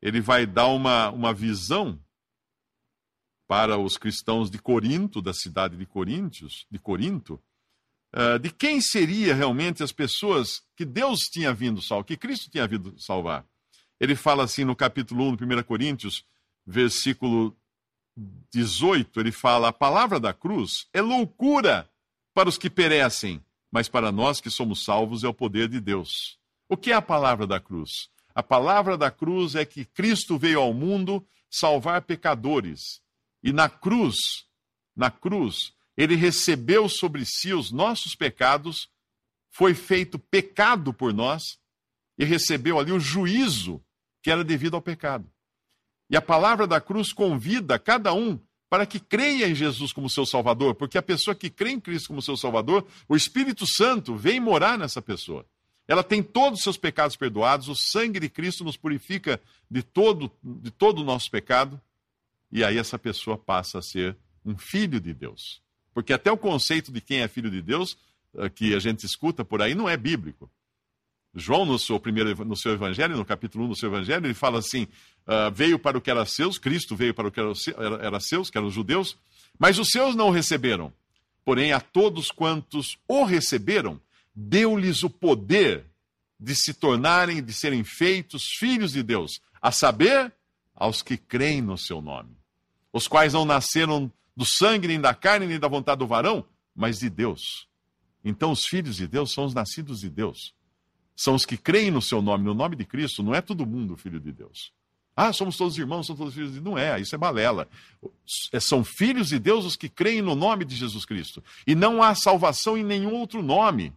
[0.00, 1.98] ele vai dar uma, uma visão
[3.48, 7.42] para os cristãos de Corinto, da cidade de Coríntios, de Corinto,
[8.14, 12.66] uh, de quem seria realmente as pessoas que Deus tinha vindo salvar, que Cristo tinha
[12.68, 13.44] vindo salvar.
[13.98, 16.24] Ele fala assim no capítulo 1 de 1 Coríntios,
[16.64, 17.56] versículo
[18.52, 21.90] 18, ele fala: A palavra da cruz é loucura
[22.34, 26.38] para os que perecem, mas para nós que somos salvos é o poder de Deus.
[26.68, 28.08] O que é a palavra da cruz?
[28.34, 33.00] A palavra da cruz é que Cristo veio ao mundo salvar pecadores.
[33.42, 34.16] E na cruz,
[34.94, 38.88] na cruz, ele recebeu sobre si os nossos pecados,
[39.50, 41.58] foi feito pecado por nós
[42.16, 43.82] e recebeu ali o juízo
[44.22, 45.28] que era devido ao pecado.
[46.10, 50.26] E a palavra da cruz convida cada um para que creia em Jesus como seu
[50.26, 54.38] Salvador, porque a pessoa que crê em Cristo como seu Salvador, o Espírito Santo vem
[54.38, 55.46] morar nessa pessoa.
[55.86, 60.30] Ela tem todos os seus pecados perdoados, o sangue de Cristo nos purifica de todo,
[60.42, 61.80] de todo o nosso pecado,
[62.52, 65.62] e aí essa pessoa passa a ser um filho de Deus.
[65.94, 67.96] Porque até o conceito de quem é filho de Deus,
[68.36, 70.50] eh, que a gente escuta por aí, não é bíblico.
[71.34, 74.58] João, no seu primeiro no seu evangelho, no capítulo 1 do seu evangelho, ele fala
[74.58, 74.84] assim:
[75.26, 77.52] uh, veio para o que era seus, Cristo veio para o que era,
[78.02, 79.16] era seus, que eram os judeus,
[79.58, 80.92] mas os seus não o receberam.
[81.44, 84.00] Porém, a todos quantos o receberam,
[84.34, 85.84] deu-lhes o poder
[86.38, 90.32] de se tornarem, de serem feitos filhos de Deus, a saber,
[90.74, 92.36] aos que creem no seu nome,
[92.92, 97.00] os quais não nasceram do sangue, nem da carne, nem da vontade do varão, mas
[97.00, 97.66] de Deus.
[98.24, 100.54] Então, os filhos de Deus são os nascidos de Deus.
[101.18, 103.24] São os que creem no seu nome, no nome de Cristo.
[103.24, 104.72] Não é todo mundo filho de Deus.
[105.16, 106.64] Ah, somos todos irmãos, somos todos filhos de Deus.
[106.64, 107.68] Não é, isso é balela.
[108.52, 111.42] É, são filhos de Deus os que creem no nome de Jesus Cristo.
[111.66, 113.92] E não há salvação em nenhum outro nome,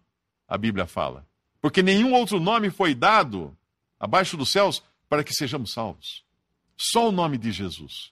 [0.47, 1.23] a Bíblia fala.
[1.61, 3.55] Porque nenhum outro nome foi dado
[3.99, 6.23] abaixo dos céus para que sejamos salvos.
[6.75, 8.11] Só o nome de Jesus.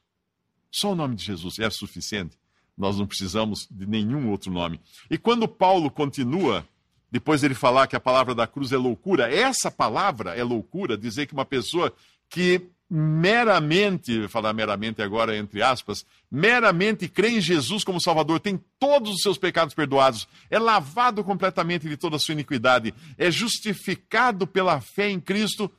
[0.69, 2.37] Só o nome de Jesus é suficiente.
[2.77, 4.79] Nós não precisamos de nenhum outro nome.
[5.09, 6.63] E quando Paulo continua,
[7.11, 11.25] depois dele falar que a palavra da cruz é loucura, essa palavra é loucura, dizer
[11.25, 11.93] que uma pessoa
[12.29, 19.11] que meramente, falar meramente agora entre aspas, meramente crê em Jesus como Salvador, tem todos
[19.13, 24.81] os seus pecados perdoados, é lavado completamente de toda a sua iniquidade, é justificado pela
[24.81, 25.71] fé em Cristo.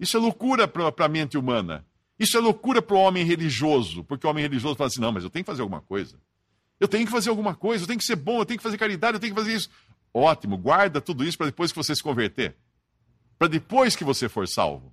[0.00, 1.84] Isso é loucura para a mente humana.
[2.18, 5.24] Isso é loucura para o homem religioso, porque o homem religioso fala assim: não, mas
[5.24, 6.16] eu tenho que fazer alguma coisa.
[6.78, 8.76] Eu tenho que fazer alguma coisa, eu tenho que ser bom, eu tenho que fazer
[8.76, 9.70] caridade, eu tenho que fazer isso.
[10.14, 12.54] Ótimo, guarda tudo isso para depois que você se converter.
[13.38, 14.92] Para depois que você for salvo.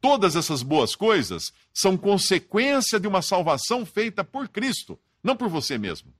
[0.00, 5.76] Todas essas boas coisas são consequência de uma salvação feita por Cristo, não por você
[5.76, 6.12] mesmo.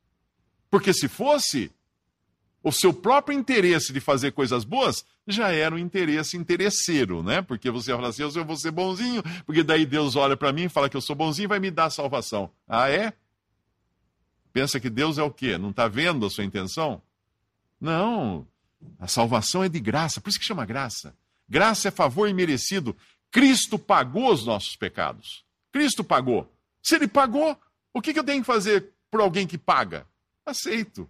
[0.71, 1.73] Porque se fosse,
[2.63, 7.41] o seu próprio interesse de fazer coisas boas já era um interesse interesseiro, né?
[7.41, 10.69] Porque você fala assim, eu vou ser bonzinho, porque daí Deus olha para mim e
[10.69, 12.51] fala que eu sou bonzinho e vai me dar salvação.
[12.69, 13.13] Ah, é?
[14.53, 15.57] Pensa que Deus é o quê?
[15.57, 17.01] Não está vendo a sua intenção?
[17.81, 18.47] Não.
[18.99, 21.15] A salvação é de graça, por isso que chama graça.
[21.49, 22.97] Graça é favor imerecido.
[23.31, 25.45] Cristo pagou os nossos pecados.
[25.73, 26.53] Cristo pagou.
[26.83, 27.59] Se ele pagou,
[27.93, 30.07] o que, eu tenho que fazer por alguém que paga?
[30.45, 31.09] Aceito.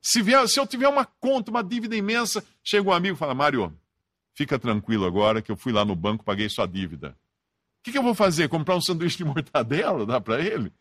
[0.00, 3.34] Se, vier, se eu tiver uma conta, uma dívida imensa, chega um amigo e fala:
[3.34, 3.76] Mário,
[4.34, 7.16] fica tranquilo agora que eu fui lá no banco, paguei sua dívida.
[7.80, 8.48] O que eu vou fazer?
[8.48, 10.04] Comprar um sanduíche de mortadela?
[10.04, 10.72] Dá para ele?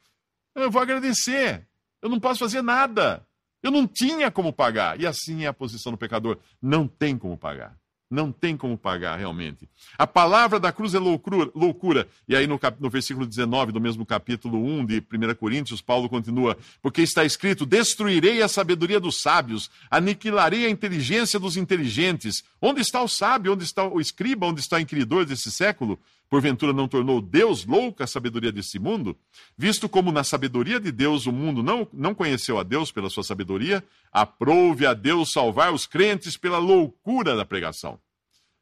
[0.54, 1.68] Eu vou agradecer.
[2.02, 3.26] Eu não posso fazer nada.
[3.66, 5.02] Eu não tinha como pagar.
[5.02, 6.38] E assim é a posição do pecador.
[6.62, 7.76] Não tem como pagar.
[8.08, 9.68] Não tem como pagar realmente.
[9.98, 11.50] A palavra da cruz é loucura.
[11.56, 12.08] loucura.
[12.28, 12.80] E aí, no, cap...
[12.80, 17.66] no, versículo 19 do mesmo capítulo 1 de 1 Coríntios, Paulo continua: Porque está escrito:
[17.66, 22.44] Destruirei a sabedoria dos sábios, aniquilarei a inteligência dos inteligentes.
[22.62, 23.54] Onde está o sábio?
[23.54, 24.46] Onde está o escriba?
[24.46, 26.00] Onde está o inquiridor desse século?
[26.30, 29.16] Porventura não tornou Deus louca a sabedoria desse mundo?
[29.58, 33.24] Visto como na sabedoria de Deus o mundo não, não conheceu a Deus pela sua
[33.24, 38.00] sabedoria, aprove a Deus salvar os crentes pela loucura da pregação.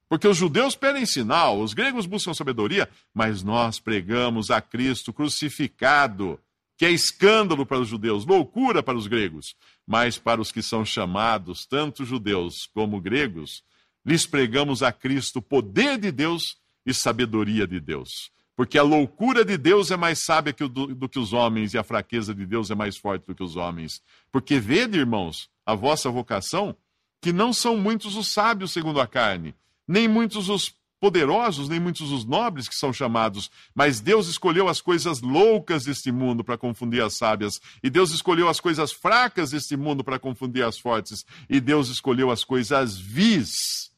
[0.09, 6.39] Porque os judeus pedem sinal, os gregos buscam sabedoria, mas nós pregamos a Cristo crucificado,
[6.77, 9.55] que é escândalo para os judeus, loucura para os gregos.
[9.87, 13.63] Mas para os que são chamados, tanto judeus como gregos,
[14.05, 18.31] lhes pregamos a Cristo, poder de Deus e sabedoria de Deus.
[18.55, 21.77] Porque a loucura de Deus é mais sábia que do, do, que os homens, e
[21.77, 24.01] a fraqueza de Deus é mais forte do que os homens.
[24.31, 26.75] Porque vede, irmãos, a vossa vocação,
[27.19, 29.55] que não são muitos os sábios segundo a carne,
[29.87, 34.79] nem muitos os poderosos, nem muitos os nobres que são chamados, mas Deus escolheu as
[34.79, 39.75] coisas loucas deste mundo para confundir as sábias, e Deus escolheu as coisas fracas deste
[39.75, 43.91] mundo para confundir as fortes, e Deus escolheu as coisas vis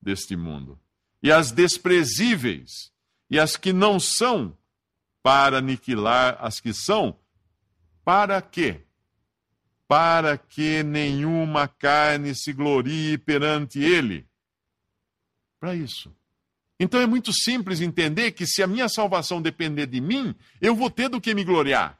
[0.00, 0.78] deste mundo
[1.22, 2.90] e as desprezíveis,
[3.28, 4.56] e as que não são,
[5.22, 7.16] para aniquilar as que são.
[8.04, 8.80] Para quê?
[9.86, 14.26] Para que nenhuma carne se glorie perante ele.
[15.58, 16.14] Para isso.
[16.78, 20.90] Então é muito simples entender que se a minha salvação depender de mim, eu vou
[20.90, 21.99] ter do que me gloriar.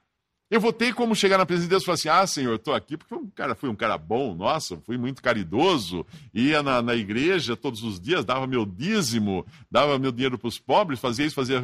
[0.50, 2.74] Eu vou ter como chegar na presença de Deus e falar assim: ah, Senhor, estou
[2.74, 6.96] aqui porque um cara, fui um cara bom, nossa, fui muito caridoso, ia na, na
[6.96, 11.36] igreja todos os dias, dava meu dízimo, dava meu dinheiro para os pobres, fazia isso,
[11.36, 11.62] fazia.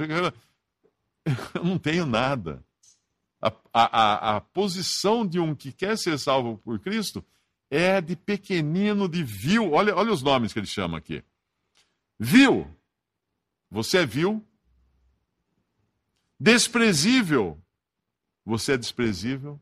[1.52, 2.64] Eu não tenho nada.
[3.42, 7.24] A, a, a, posição de um que quer ser salvo por Cristo
[7.68, 9.72] é de pequenino, de vil.
[9.72, 11.24] Olha, olha os nomes que ele chama aqui:
[12.20, 12.70] vil,
[13.68, 14.46] você é vil,
[16.38, 17.60] desprezível
[18.46, 19.60] você é desprezível.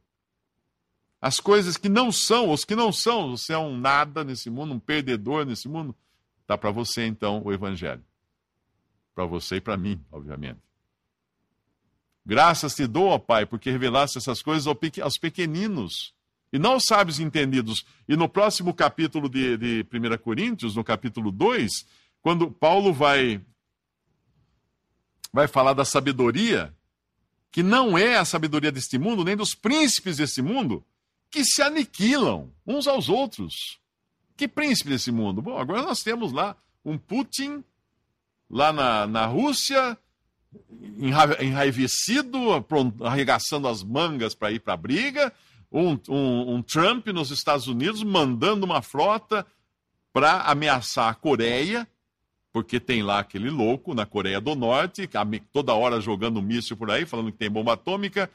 [1.21, 4.75] As coisas que não são, os que não são, você é um nada nesse mundo,
[4.75, 5.97] um perdedor nesse mundo,
[6.43, 8.05] está para você então o Evangelho.
[9.15, 10.61] Para você e para mim, obviamente.
[12.27, 16.15] Graças te dou, ó Pai, porque revelaste essas coisas aos pequeninos
[16.53, 17.87] e não aos sábios entendidos.
[18.07, 21.87] E no próximo capítulo de, de 1 Coríntios, no capítulo 2,
[22.21, 23.41] quando Paulo vai,
[25.33, 26.75] vai falar da sabedoria,
[27.55, 30.85] que não é a sabedoria deste mundo, nem dos príncipes deste mundo,
[31.31, 33.79] que se aniquilam uns aos outros.
[34.37, 35.41] Que príncipe desse mundo?
[35.41, 37.63] Bom, agora nós temos lá um Putin,
[38.51, 39.97] lá na, na Rússia,
[41.41, 42.37] enraivecido,
[43.05, 45.33] arregaçando as mangas para ir para a briga.
[45.71, 49.47] um, um, um Trump nos Estados Unidos mandando uma frota
[50.13, 51.87] para ameaçar a Coreia,
[52.55, 55.11] porque tem lá aquele louco na Coreia do Norte,
[55.53, 58.31] toda hora jogando míssil por aí, falando que tem bomba atômica.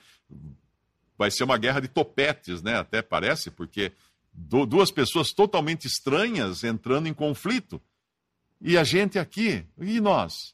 [1.17, 2.75] Vai ser uma guerra de topetes, né?
[2.75, 3.93] Até parece, porque
[4.33, 7.81] duas pessoas totalmente estranhas entrando em conflito.
[8.59, 10.53] E a gente aqui, e nós?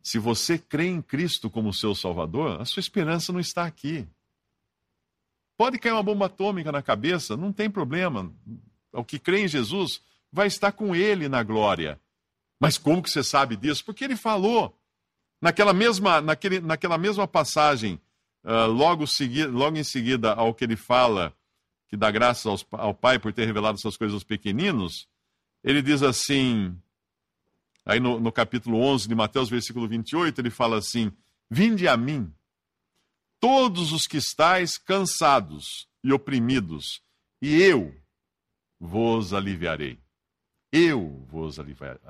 [0.00, 4.06] Se você crê em Cristo como seu Salvador, a sua esperança não está aqui.
[5.56, 8.32] Pode cair uma bomba atômica na cabeça, não tem problema.
[8.92, 10.00] O que crê em Jesus
[10.32, 12.00] vai estar com ele na glória.
[12.58, 13.84] Mas como que você sabe disso?
[13.84, 14.76] Porque ele falou.
[15.40, 18.00] Naquela mesma, naquele, naquela mesma passagem,
[18.42, 21.32] uh, logo, segui, logo em seguida ao que ele fala,
[21.88, 25.06] que dá graças aos, ao Pai por ter revelado essas coisas aos pequeninos,
[25.62, 26.74] ele diz assim,
[27.84, 31.12] aí no, no capítulo 11 de Mateus, versículo 28, ele fala assim:
[31.50, 32.32] Vinde a mim,
[33.38, 37.02] todos os que estáis cansados e oprimidos,
[37.42, 37.94] e eu
[38.80, 39.98] vos aliviarei.
[40.72, 42.00] Eu vos aliviarei.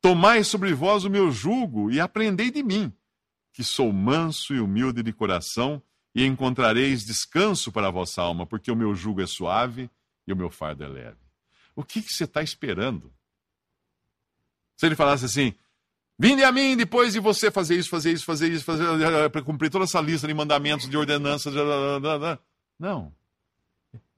[0.00, 2.92] Tomai sobre vós o meu jugo e aprendei de mim,
[3.52, 5.82] que sou manso e humilde de coração,
[6.14, 9.90] e encontrareis descanso para a vossa alma, porque o meu jugo é suave
[10.26, 11.20] e o meu fardo é leve.
[11.76, 13.12] O que, que você está esperando?
[14.76, 15.54] Se ele falasse assim,
[16.22, 19.70] Vinde a mim depois de você fazer isso, fazer isso, fazer isso, fazer para cumprir
[19.70, 21.54] toda essa lista de mandamentos, de ordenanças.
[22.78, 23.10] Não.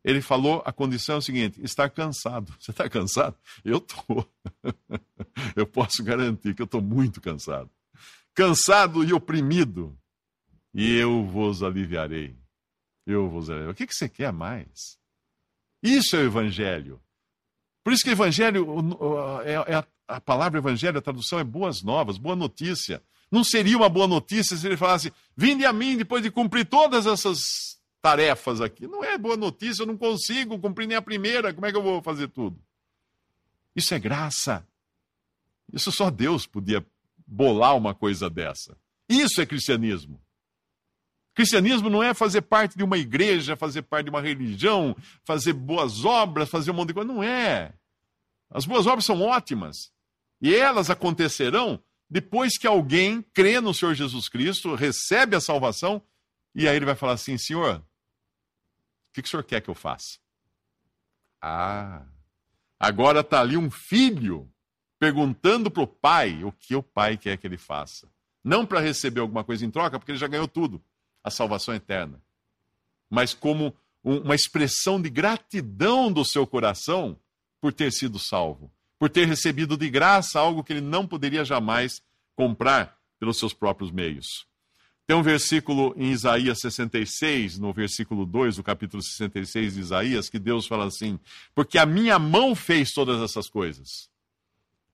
[0.05, 2.55] Ele falou a condição é o seguinte: estar cansado.
[2.59, 3.37] Você está cansado?
[3.65, 4.29] Eu estou.
[5.57, 7.71] Eu posso garantir que eu estou muito cansado.
[8.35, 9.97] Cansado e oprimido.
[10.75, 12.37] E eu vos aliviarei.
[13.07, 13.73] Eu vos aliviarei.
[13.73, 14.99] O que, você quer mais?
[15.83, 17.01] Isso é o Evangelho.
[17.83, 18.67] Por isso que o Evangelho
[19.45, 23.03] é, é, a palavra evangelho, a tradução é boas novas, boa notícia.
[23.31, 27.07] Não seria uma boa notícia se ele falasse: vinde a mim depois de cumprir todas
[27.07, 28.87] essas tarefas aqui.
[28.89, 31.83] Não é boa notícia, eu não consigo cumprir nem a primeira, como é que eu
[31.83, 32.61] vou fazer tudo?
[33.75, 34.67] Isso é graça.
[35.73, 36.85] Isso só Deus podia
[37.27, 38.77] bolar uma coisa dessa.
[39.09, 40.21] Isso é cristianismo.
[41.35, 44.95] Cristianismo não é fazer parte de uma igreja, fazer parte de uma religião,
[45.25, 47.11] fazer boas obras, fazer um monte de coisa.
[47.11, 47.73] Não é.
[48.51, 49.91] As boas obras são ótimas.
[50.43, 56.03] E elas acontecerão depois que alguém crê no Senhor Jesus Cristo, recebe a salvação,
[56.55, 57.83] e aí ele vai falar assim: Senhor,
[59.13, 60.19] o que, que o senhor quer que eu faça?
[61.41, 62.03] Ah,
[62.81, 64.51] agora está ali um filho
[64.99, 68.09] perguntando para o pai o que o pai quer que ele faça.
[68.43, 70.83] Não para receber alguma coisa em troca, porque ele já ganhou tudo
[71.23, 72.21] a salvação eterna
[73.13, 77.15] mas como uma expressão de gratidão do seu coração
[77.61, 82.01] por ter sido salvo por ter recebido de graça algo que ele não poderia jamais
[82.37, 84.47] comprar pelos seus próprios meios.
[85.13, 90.39] Tem um versículo em Isaías 66, no versículo 2 do capítulo 66 de Isaías, que
[90.39, 91.21] Deus fala assim:
[91.55, 94.09] Porque a minha mão fez todas essas coisas.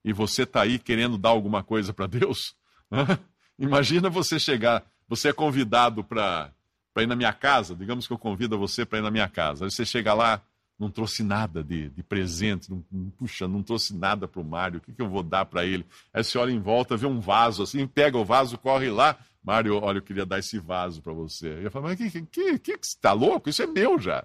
[0.04, 2.56] E você está aí querendo dar alguma coisa para Deus?
[3.56, 6.50] Imagina você chegar, você é convidado para
[6.96, 9.66] ir na minha casa, digamos que eu convido você para ir na minha casa.
[9.66, 10.42] Aí você chega lá,
[10.78, 14.80] não trouxe nada de, de presente, não, puxa, não trouxe nada para o Mário, o
[14.80, 15.84] que, que eu vou dar para ele?
[16.12, 19.82] Aí você olha em volta, vê um vaso assim, pega o vaso, corre lá, Mário,
[19.82, 21.60] olha, eu queria dar esse vaso para você.
[21.62, 23.48] Eu falo, mas que, que, que, que você está louco?
[23.48, 24.24] Isso é meu já.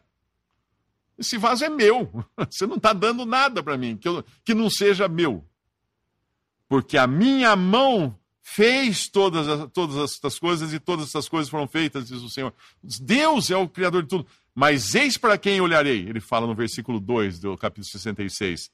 [1.17, 2.09] Esse vaso é meu.
[2.49, 5.45] Você não está dando nada para mim que, eu, que não seja meu.
[6.67, 12.07] Porque a minha mão fez todas, todas estas coisas e todas essas coisas foram feitas,
[12.07, 12.53] diz o Senhor.
[12.83, 14.27] Deus é o Criador de tudo.
[14.53, 18.69] Mas eis para quem olharei, ele fala no versículo 2 do capítulo 66,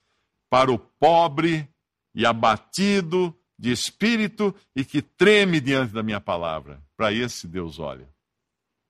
[0.49, 1.69] para o pobre
[2.13, 6.81] e abatido de espírito e que treme diante da minha palavra.
[6.97, 8.09] Para esse Deus olha.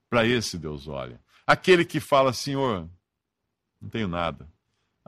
[0.09, 1.21] Para esse Deus olha.
[1.45, 2.89] Aquele que fala, Senhor,
[3.82, 4.49] não tenho nada,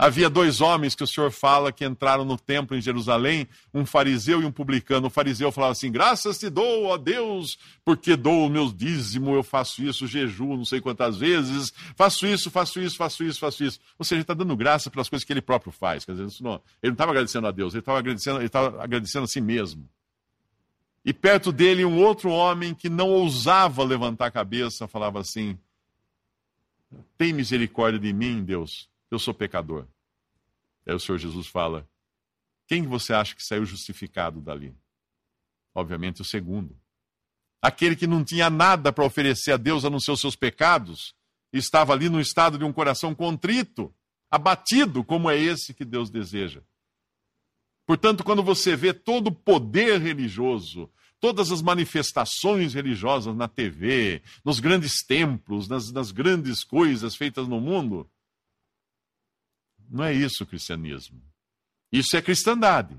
[0.02, 4.42] Havia dois homens que o Senhor fala que entraram no templo em Jerusalém, um fariseu
[4.42, 5.06] e um publicano.
[5.06, 9.44] O fariseu falava assim: Graças te dou, ó Deus, porque dou o meu dízimo, eu
[9.44, 13.80] faço isso, jejuo não sei quantas vezes, faço isso, faço isso, faço isso, faço isso.
[14.00, 16.04] Ou seja, ele está dando graça pelas coisas que ele próprio faz.
[16.04, 19.26] Quer dizer, não, ele não estava agradecendo a Deus, ele estava agradecendo, ele estava agradecendo
[19.26, 19.88] a si mesmo.
[21.06, 25.56] E perto dele um outro homem que não ousava levantar a cabeça, falava assim:
[27.20, 29.88] Tem misericórdia de mim, Deus eu sou pecador.
[30.86, 31.88] Aí o Senhor Jesus fala:
[32.68, 34.76] quem você acha que saiu justificado dali?
[35.76, 36.80] Obviamente o segundo.
[37.62, 41.14] Aquele que não tinha nada para oferecer a Deus a não ser os seus pecados,
[41.54, 43.94] estava ali no estado de um coração contrito,
[44.30, 46.62] abatido, como é esse que Deus deseja.
[47.86, 50.90] Portanto, quando você vê todo o poder religioso,
[51.20, 57.62] todas as manifestações religiosas na TV, nos grandes templos, nas, nas grandes coisas feitas no
[57.62, 58.10] mundo.
[59.92, 61.22] Não é isso o cristianismo.
[61.92, 62.98] Isso é cristandade.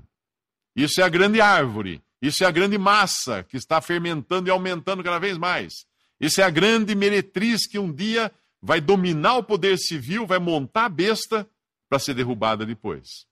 [0.75, 2.03] Isso é a grande árvore.
[2.21, 5.73] Isso é a grande massa que está fermentando e aumentando cada vez mais.
[6.19, 8.31] Isso é a grande meretriz que um dia
[8.61, 11.49] vai dominar o poder civil, vai montar a besta
[11.89, 13.25] para ser derrubada depois.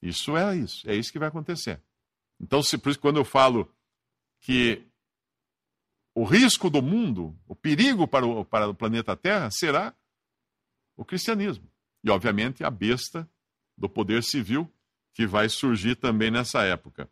[0.00, 1.80] Isso é isso, é isso que vai acontecer.
[2.40, 3.70] Então, se, por isso, quando eu falo
[4.40, 4.86] que
[6.14, 9.92] o risco do mundo, o perigo para o, para o planeta Terra será
[10.96, 11.68] o cristianismo.
[12.04, 13.28] E, obviamente, a besta
[13.76, 14.70] do poder civil
[15.14, 17.08] que vai surgir também nessa época.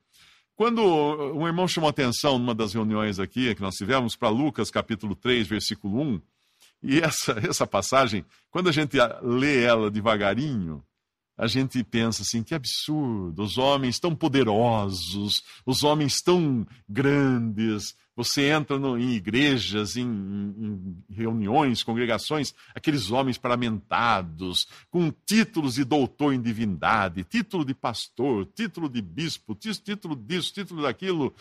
[0.54, 0.82] Quando
[1.34, 5.46] um irmão chamou atenção numa das reuniões aqui que nós tivemos para Lucas capítulo 3,
[5.46, 6.22] versículo 1,
[6.82, 10.84] e essa, essa passagem, quando a gente lê ela devagarinho,
[11.36, 17.94] a gente pensa assim: que absurdo, os homens tão poderosos, os homens tão grandes.
[18.14, 25.84] Você entra no, em igrejas, em, em, reuniões, congregações, aqueles homens parlamentados, com títulos de
[25.84, 31.34] doutor em divindade, título de pastor, título de bispo, título disso, título daquilo.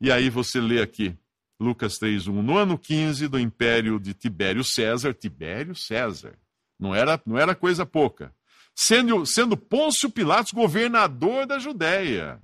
[0.00, 1.14] E aí você lê aqui,
[1.60, 6.34] Lucas 3:1, no ano 15 do império de Tibério César, Tibério César,
[6.78, 8.32] não era, não era coisa pouca
[8.80, 12.40] sendo, sendo Pôncio Pilatos governador da Judéia.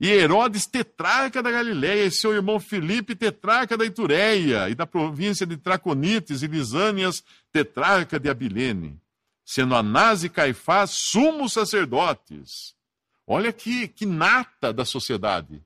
[0.00, 5.46] E Herodes, tetrarca da Galiléia, e seu irmão Filipe, tetrarca da Itureia, e da província
[5.46, 7.22] de Traconites e Lisânias,
[7.52, 9.00] tetrarca de Abilene,
[9.44, 12.74] sendo Anás e Caifás sumos sacerdotes.
[13.26, 15.62] Olha que, que nata da sociedade,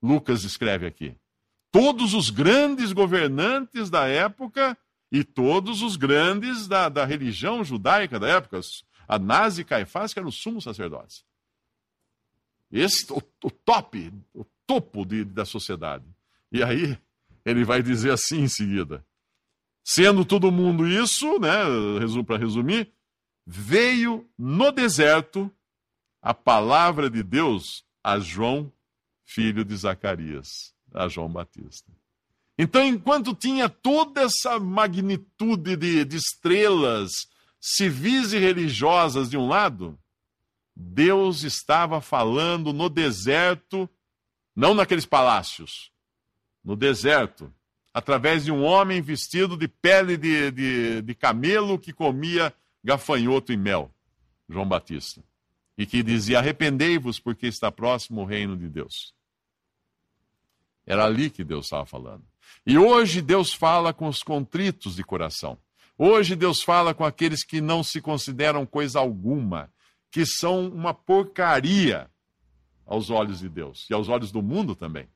[0.00, 1.14] Lucas escreve aqui.
[1.72, 4.78] Todos os grandes governantes da época
[5.10, 8.60] e todos os grandes da, da religião judaica da época,
[9.08, 11.24] Anás e Caifás, que eram os sumos sacerdotes.
[12.74, 16.04] Esse, o, o top, o topo de, da sociedade.
[16.50, 16.98] E aí,
[17.44, 19.06] ele vai dizer assim em seguida:
[19.84, 21.54] sendo todo mundo isso, né,
[22.26, 22.92] para resumir,
[23.46, 25.48] veio no deserto
[26.20, 28.72] a palavra de Deus a João,
[29.24, 31.92] filho de Zacarias, a João Batista.
[32.58, 37.12] Então, enquanto tinha toda essa magnitude de, de estrelas,
[37.60, 39.98] civis e religiosas de um lado,
[40.74, 43.88] Deus estava falando no deserto,
[44.54, 45.92] não naqueles palácios,
[46.64, 47.52] no deserto,
[47.92, 52.52] através de um homem vestido de pele de, de, de camelo que comia
[52.82, 53.94] gafanhoto e mel,
[54.48, 55.22] João Batista,
[55.78, 59.14] e que dizia: Arrependei-vos, porque está próximo o reino de Deus.
[60.86, 62.24] Era ali que Deus estava falando.
[62.66, 65.58] E hoje Deus fala com os contritos de coração.
[65.96, 69.72] Hoje Deus fala com aqueles que não se consideram coisa alguma,
[70.14, 72.08] que são uma porcaria
[72.86, 75.08] aos olhos de Deus e aos olhos do mundo também.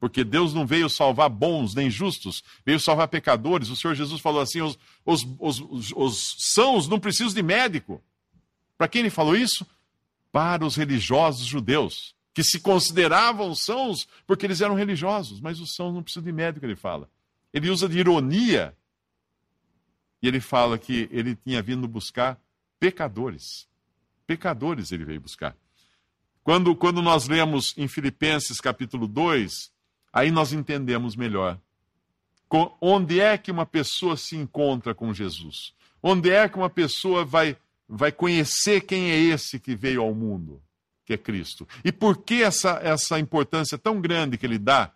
[0.00, 3.68] Porque Deus não veio salvar bons nem justos, veio salvar pecadores.
[3.68, 8.02] O Senhor Jesus falou assim: os, os, os, os sãos não precisam de médico.
[8.78, 9.66] Para quem ele falou isso?
[10.32, 15.92] Para os religiosos judeus, que se consideravam sãos porque eles eram religiosos, mas os sãos
[15.92, 17.06] não precisam de médico, ele fala.
[17.52, 18.74] Ele usa de ironia
[20.22, 22.40] e ele fala que ele tinha vindo buscar
[22.80, 23.68] pecadores.
[24.26, 25.56] Pecadores ele veio buscar.
[26.42, 29.70] Quando, quando nós lemos em Filipenses capítulo 2,
[30.12, 31.58] aí nós entendemos melhor.
[32.80, 35.74] Onde é que uma pessoa se encontra com Jesus?
[36.02, 37.56] Onde é que uma pessoa vai,
[37.88, 40.62] vai conhecer quem é esse que veio ao mundo,
[41.04, 41.66] que é Cristo?
[41.84, 44.92] E por que essa, essa importância tão grande que ele dá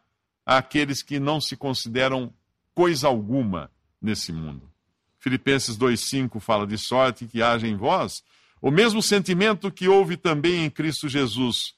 [0.47, 2.33] àqueles que não se consideram
[2.73, 3.71] coisa alguma
[4.01, 4.71] nesse mundo?
[5.19, 8.23] Filipenses 2,5 fala de sorte que haja em vós
[8.61, 11.75] o mesmo sentimento que houve também em Cristo Jesus,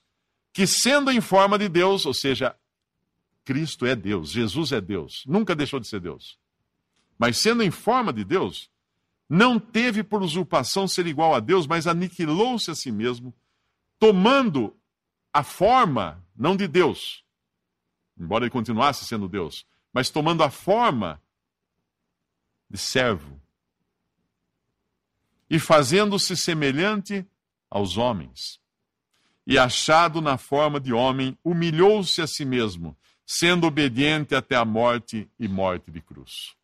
[0.52, 2.56] que sendo em forma de Deus, ou seja,
[3.44, 6.38] Cristo é Deus, Jesus é Deus, nunca deixou de ser Deus.
[7.18, 8.70] Mas sendo em forma de Deus,
[9.28, 13.34] não teve por usurpação ser igual a Deus, mas aniquilou-se a si mesmo,
[13.98, 14.76] tomando
[15.32, 17.24] a forma, não de Deus,
[18.18, 21.20] embora ele continuasse sendo Deus, mas tomando a forma
[22.68, 23.41] de servo.
[25.52, 27.26] E fazendo-se semelhante
[27.68, 28.58] aos homens.
[29.46, 32.96] E achado na forma de homem, humilhou-se a si mesmo,
[33.26, 36.56] sendo obediente até a morte e morte de cruz.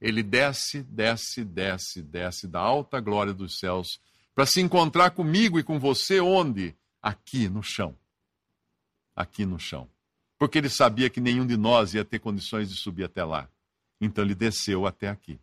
[0.00, 4.00] Ele desce, desce, desce, desce da alta glória dos céus
[4.34, 6.74] para se encontrar comigo e com você onde?
[7.02, 7.94] Aqui no chão.
[9.14, 9.86] Aqui no chão.
[10.38, 13.50] Porque ele sabia que nenhum de nós ia ter condições de subir até lá.
[14.00, 15.38] Então ele desceu até aqui.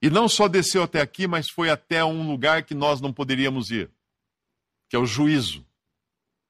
[0.00, 3.70] E não só desceu até aqui, mas foi até um lugar que nós não poderíamos
[3.70, 3.90] ir,
[4.88, 5.66] que é o juízo.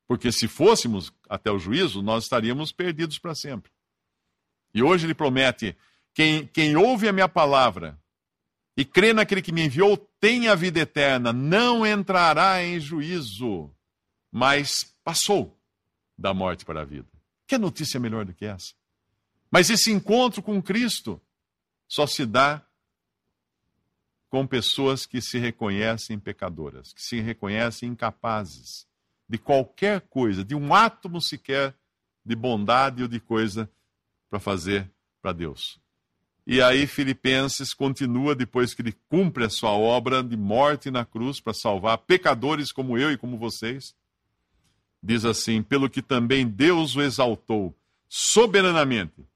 [0.06, 3.70] Porque se fôssemos até o juízo, nós estaríamos perdidos para sempre.
[4.74, 5.76] E hoje ele promete:
[6.14, 7.98] quem, quem ouve a minha palavra
[8.76, 13.74] e crê naquele que me enviou tem a vida eterna, não entrará em juízo,
[14.30, 15.58] mas passou
[16.16, 17.08] da morte para a vida.
[17.46, 18.74] Que notícia melhor do que essa?
[19.50, 21.20] Mas esse encontro com Cristo
[21.88, 22.64] só se dá
[24.28, 28.86] com pessoas que se reconhecem pecadoras, que se reconhecem incapazes
[29.28, 31.74] de qualquer coisa, de um átomo sequer
[32.24, 33.70] de bondade ou de coisa
[34.28, 35.80] para fazer para Deus.
[36.46, 41.40] E aí Filipenses continua depois que ele cumpre a sua obra de morte na cruz
[41.40, 43.94] para salvar pecadores como eu e como vocês.
[45.02, 47.74] Diz assim: "Pelo que também Deus o exaltou
[48.08, 49.26] soberanamente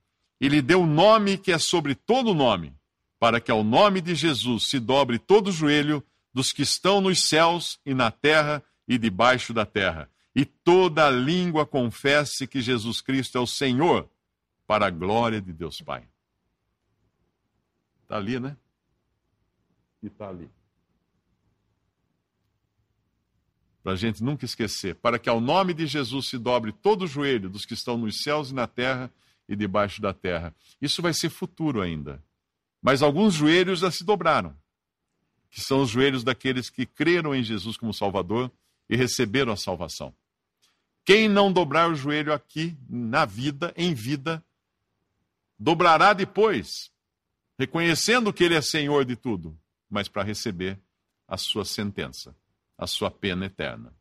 [0.41, 2.75] e lhe deu o nome que é sobre todo nome,
[3.23, 6.05] para que ao nome de Jesus se dobre todo o joelho
[6.35, 11.65] dos que estão nos céus e na terra e debaixo da terra, e toda língua
[11.65, 14.11] confesse que Jesus Cristo é o Senhor,
[14.67, 16.03] para a glória de Deus Pai.
[18.03, 18.57] Está ali, né?
[20.03, 20.51] E está ali.
[23.85, 27.07] Para a gente nunca esquecer, para que ao nome de Jesus se dobre todo o
[27.07, 29.13] joelho dos que estão nos céus e na terra
[29.49, 30.53] e debaixo da terra.
[30.81, 32.21] Isso vai ser futuro ainda.
[32.83, 34.57] Mas alguns joelhos já se dobraram,
[35.49, 38.51] que são os joelhos daqueles que creram em Jesus como Salvador
[38.91, 40.13] e receberam a salvação.
[41.05, 44.45] Quem não dobrar o joelho aqui, na vida, em vida,
[45.59, 46.91] dobrará depois,
[47.59, 49.57] reconhecendo que Ele é Senhor de tudo,
[49.89, 50.79] mas para receber
[51.27, 52.35] a sua sentença,
[52.77, 53.95] a sua pena eterna.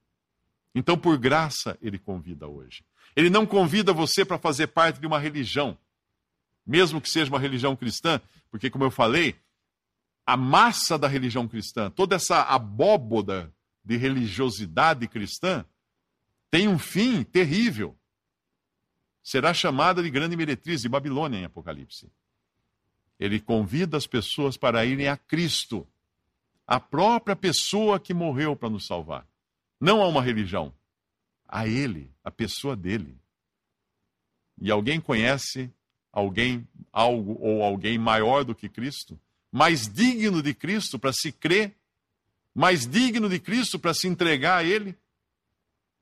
[0.73, 2.83] Então, por graça, Ele convida hoje.
[3.15, 5.77] Ele não convida você para fazer parte de uma religião,
[6.65, 9.35] mesmo que seja uma religião cristã, porque, como eu falei,
[10.25, 13.53] a massa da religião cristã, toda essa abóboda
[13.83, 15.65] de religiosidade cristã,
[16.49, 17.97] tem um fim terrível.
[19.23, 22.11] Será chamada de grande meretriz de Babilônia em Apocalipse.
[23.19, 25.87] Ele convida as pessoas para irem a Cristo,
[26.65, 29.27] a própria pessoa que morreu para nos salvar.
[29.79, 30.73] Não a uma religião,
[31.47, 33.17] a Ele, a pessoa dele.
[34.59, 35.71] E alguém conhece
[36.11, 39.19] alguém, algo ou alguém maior do que Cristo?
[39.51, 41.75] Mais digno de Cristo para se crer?
[42.53, 44.95] Mais digno de Cristo para se entregar a Ele?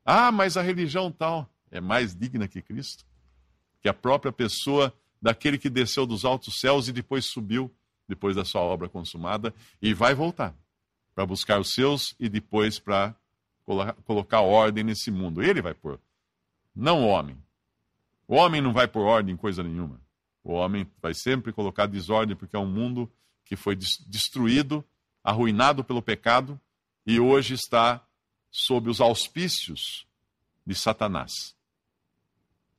[0.04, 3.04] Ah, mas a religião tal é mais digna que Cristo?
[3.80, 7.72] Que a própria pessoa daquele que desceu dos altos céus e depois subiu,
[8.08, 10.54] depois da sua obra consumada, e vai voltar
[11.14, 13.14] para buscar os seus e depois para
[14.04, 15.42] colocar ordem nesse mundo.
[15.42, 16.00] Ele vai pôr,
[16.74, 17.36] não o homem.
[18.30, 20.00] O homem não vai pôr ordem em coisa nenhuma.
[20.44, 23.10] O homem vai sempre colocar desordem, porque é um mundo
[23.44, 24.84] que foi destruído,
[25.24, 26.58] arruinado pelo pecado
[27.04, 28.00] e hoje está
[28.48, 30.06] sob os auspícios
[30.64, 31.56] de Satanás.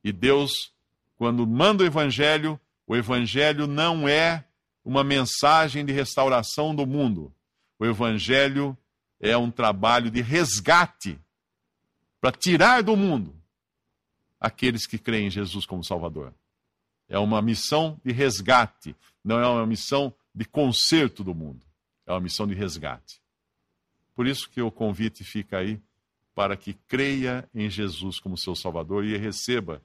[0.02, 0.72] E Deus,
[1.16, 4.46] quando manda o evangelho, o evangelho não é
[4.82, 7.30] uma mensagem de restauração do mundo.
[7.78, 8.74] O evangelho
[9.20, 11.20] é um trabalho de resgate
[12.22, 13.41] para tirar do mundo
[14.42, 16.34] aqueles que creem em Jesus como Salvador.
[17.08, 21.64] É uma missão de resgate, não é uma missão de conserto do mundo.
[22.04, 23.20] É uma missão de resgate.
[24.16, 25.80] Por isso que o convite fica aí
[26.34, 29.80] para que creia em Jesus como seu Salvador e receba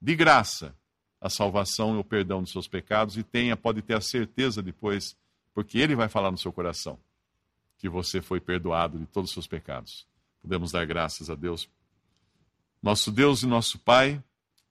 [0.00, 0.76] de graça
[1.18, 5.16] a salvação e o perdão dos seus pecados e tenha, pode ter a certeza depois,
[5.54, 6.98] porque ele vai falar no seu coração
[7.78, 10.06] que você foi perdoado de todos os seus pecados.
[10.42, 11.68] Podemos dar graças a Deus.
[12.82, 14.20] Nosso Deus e nosso Pai,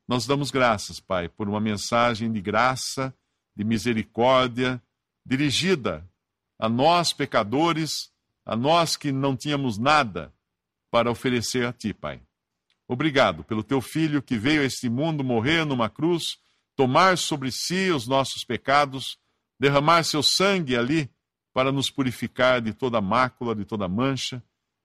[0.06, 3.16] nós damos graças, Pai, por uma mensagem de graça,
[3.56, 4.82] de misericórdia,
[5.26, 6.06] dirigida
[6.60, 8.12] a nós, pecadores,
[8.46, 10.34] a nós que não tínhamos nada
[10.92, 12.20] para oferecer a Ti, Pai.
[12.86, 16.38] Obrigado pelo Teu Filho que veio a este mundo morrer numa cruz,
[16.76, 19.18] tomar sobre si os nossos pecados,
[19.58, 21.10] derramar seu sangue ali
[21.54, 24.44] para nos purificar de toda mácula, de toda mancha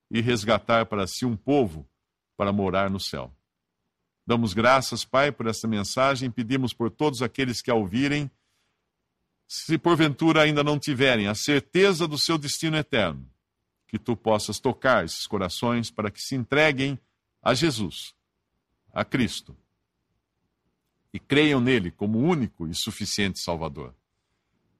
[0.08, 1.84] e resgatar para si um povo
[2.36, 3.32] para morar no céu.
[4.26, 8.30] Damos graças, Pai, por esta mensagem, pedimos por todos aqueles que a ouvirem,
[9.46, 13.28] se porventura ainda não tiverem a certeza do seu destino eterno,
[13.86, 16.98] que tu possas tocar esses corações para que se entreguem
[17.40, 18.12] a Jesus,
[18.92, 19.56] a Cristo,
[21.12, 23.94] e creiam nele como único e suficiente Salvador.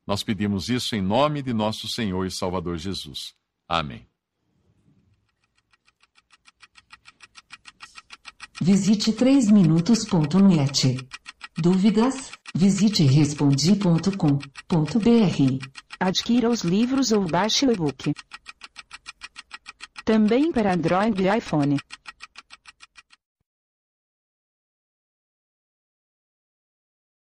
[0.05, 3.35] Nós pedimos isso em nome de nosso Senhor e Salvador Jesus.
[3.69, 4.07] Amém.
[8.61, 11.07] Visite 3minutos.net.
[11.59, 12.31] Dúvidas?
[12.55, 15.69] Visite respondi.com.br.
[16.01, 18.15] Adquira os livros ou baixe o e-book.
[20.07, 21.77] Também para Android e iPhone.